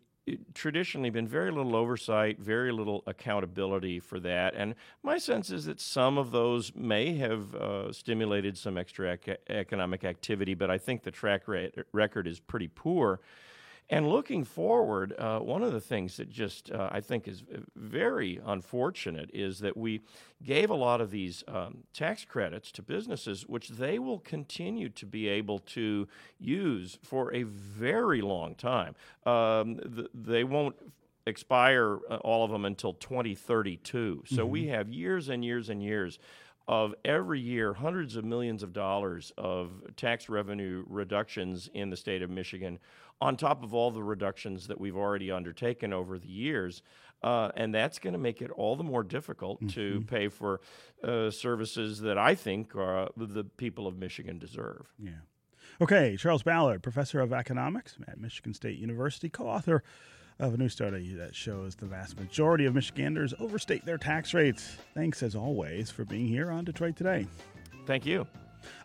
traditionally 0.54 1.10
been 1.10 1.28
very 1.28 1.52
little 1.52 1.76
oversight, 1.76 2.40
very 2.40 2.72
little 2.72 3.04
accountability 3.08 4.00
for 4.00 4.20
that. 4.20 4.54
And 4.56 4.76
my 5.04 5.18
sense 5.18 5.52
is 5.52 5.66
that 5.66 5.80
some 5.80 6.18
of 6.18 6.32
those 6.32 6.74
may 6.76 7.16
have 7.16 7.56
uh, 7.56 7.92
stimulated 7.92 8.58
some 8.58 8.78
extra 8.78 9.14
ec- 9.14 9.42
economic 9.50 10.04
activity, 10.04 10.54
but 10.54 10.70
I 10.70 10.78
think 10.78 11.04
the 11.04 11.12
track 11.12 11.44
record 11.92 12.28
is 12.28 12.40
pretty 12.40 12.68
poor. 12.68 13.20
And 13.90 14.10
looking 14.10 14.44
forward, 14.44 15.14
uh, 15.18 15.40
one 15.40 15.64
of 15.64 15.72
the 15.72 15.80
things 15.80 16.18
that 16.18 16.30
just 16.30 16.72
uh, 16.72 16.90
I 16.92 17.00
think 17.00 17.28
is 17.28 17.44
very 17.76 18.40
unfortunate 18.46 19.30
is 19.34 19.60
that 19.60 19.78
we 19.78 20.02
gave 20.44 20.70
a 20.70 20.76
lot 20.76 21.00
of 21.00 21.10
these 21.10 21.44
um, 21.48 21.84
tax 21.94 22.26
credits 22.26 22.72
to 22.74 22.82
businesses, 22.82 23.48
which 23.48 23.70
they 23.70 23.98
will 23.98 24.20
continue 24.20 24.90
to 24.90 25.06
be 25.06 25.30
able 25.30 25.60
to 25.60 26.08
use 26.38 27.00
for 27.02 27.34
a 27.34 27.44
very 27.44 28.22
long 28.22 28.56
time. 28.56 28.94
Um, 29.26 29.80
th- 29.96 30.10
they 30.14 30.44
won't 30.44 30.76
expire 31.26 32.00
uh, 32.10 32.18
all 32.18 32.44
of 32.44 32.52
them 32.52 32.66
until 32.66 32.94
2032. 32.94 34.24
So 34.26 34.36
mm-hmm. 34.36 34.52
we 34.52 34.68
have 34.68 34.90
years 34.90 35.30
and 35.30 35.46
years 35.46 35.70
and 35.70 35.82
years 35.82 36.20
of 36.68 36.94
every 37.06 37.40
year 37.40 37.74
hundreds 37.74 38.18
of 38.18 38.26
millions 38.26 38.62
of 38.62 38.74
dollars 38.74 39.32
of 39.38 39.72
tax 39.96 40.28
revenue 40.28 40.84
reductions 40.88 41.70
in 41.74 41.90
the 41.90 41.96
state 41.96 42.22
of 42.22 42.30
Michigan 42.30 42.78
on 43.20 43.36
top 43.36 43.64
of 43.64 43.74
all 43.74 43.92
the 43.92 44.04
reductions 44.04 44.68
that 44.68 44.80
we've 44.80 44.96
already 44.96 45.32
undertaken 45.32 45.94
over 45.94 46.20
the 46.20 46.28
years. 46.28 46.82
Uh, 47.24 47.50
and 47.56 47.74
that's 47.74 47.98
going 47.98 48.14
to 48.14 48.20
make 48.20 48.42
it 48.42 48.52
all 48.52 48.76
the 48.76 48.84
more 48.84 49.04
difficult 49.04 49.60
mm-hmm. 49.60 49.70
to 49.70 50.02
pay 50.08 50.28
for 50.28 50.62
uh, 51.04 51.32
services 51.32 52.00
that 52.02 52.18
I 52.18 52.36
think 52.36 52.76
uh, 52.76 53.08
the 53.18 53.44
people 53.44 53.88
of 53.88 53.98
Michigan 53.98 54.38
deserve. 54.38 54.86
Yeah. 55.00 55.12
Okay, 55.82 56.16
Charles 56.18 56.44
Ballard, 56.44 56.82
professor 56.82 57.20
of 57.20 57.34
economics 57.34 57.98
at 58.08 58.20
Michigan 58.20 58.54
State 58.54 58.78
University, 58.78 59.30
co 59.30 59.48
author 59.48 59.84
of 60.40 60.54
a 60.54 60.58
new 60.58 60.70
study 60.70 61.14
that 61.16 61.36
shows 61.36 61.76
the 61.76 61.86
vast 61.86 62.20
majority 62.20 62.66
of 62.66 62.76
Michiganders 62.76 63.34
overstate 63.40 63.86
their 63.86 63.98
tax 63.98 64.34
rates. 64.34 64.78
Thanks, 64.94 65.24
as 65.24 65.36
always, 65.36 65.90
for 65.90 66.06
being 66.06 66.28
here 66.28 66.52
on 66.52 66.66
Detroit 66.66 66.96
Today. 66.96 67.28
Thank 67.86 68.06
you. 68.06 68.28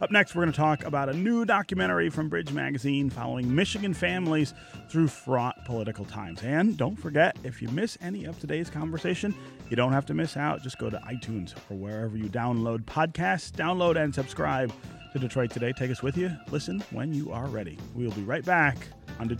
Up 0.00 0.10
next, 0.10 0.34
we're 0.34 0.42
going 0.42 0.52
to 0.52 0.56
talk 0.56 0.84
about 0.84 1.08
a 1.08 1.12
new 1.12 1.44
documentary 1.44 2.10
from 2.10 2.28
Bridge 2.28 2.52
Magazine 2.52 3.10
following 3.10 3.54
Michigan 3.54 3.94
families 3.94 4.54
through 4.88 5.08
fraught 5.08 5.64
political 5.64 6.04
times. 6.04 6.42
And 6.42 6.76
don't 6.76 6.96
forget, 6.96 7.36
if 7.44 7.62
you 7.62 7.68
miss 7.68 7.96
any 8.00 8.24
of 8.24 8.38
today's 8.38 8.70
conversation, 8.70 9.34
you 9.68 9.76
don't 9.76 9.92
have 9.92 10.06
to 10.06 10.14
miss 10.14 10.36
out. 10.36 10.62
Just 10.62 10.78
go 10.78 10.90
to 10.90 10.98
iTunes 10.98 11.54
or 11.70 11.76
wherever 11.76 12.16
you 12.16 12.28
download 12.28 12.84
podcasts, 12.84 13.50
download 13.50 13.96
and 13.96 14.14
subscribe 14.14 14.72
to 15.12 15.18
Detroit 15.18 15.50
Today. 15.50 15.72
Take 15.72 15.90
us 15.90 16.02
with 16.02 16.16
you. 16.16 16.30
Listen 16.50 16.82
when 16.90 17.12
you 17.12 17.32
are 17.32 17.46
ready. 17.46 17.78
We'll 17.94 18.10
be 18.12 18.22
right 18.22 18.44
back 18.44 18.76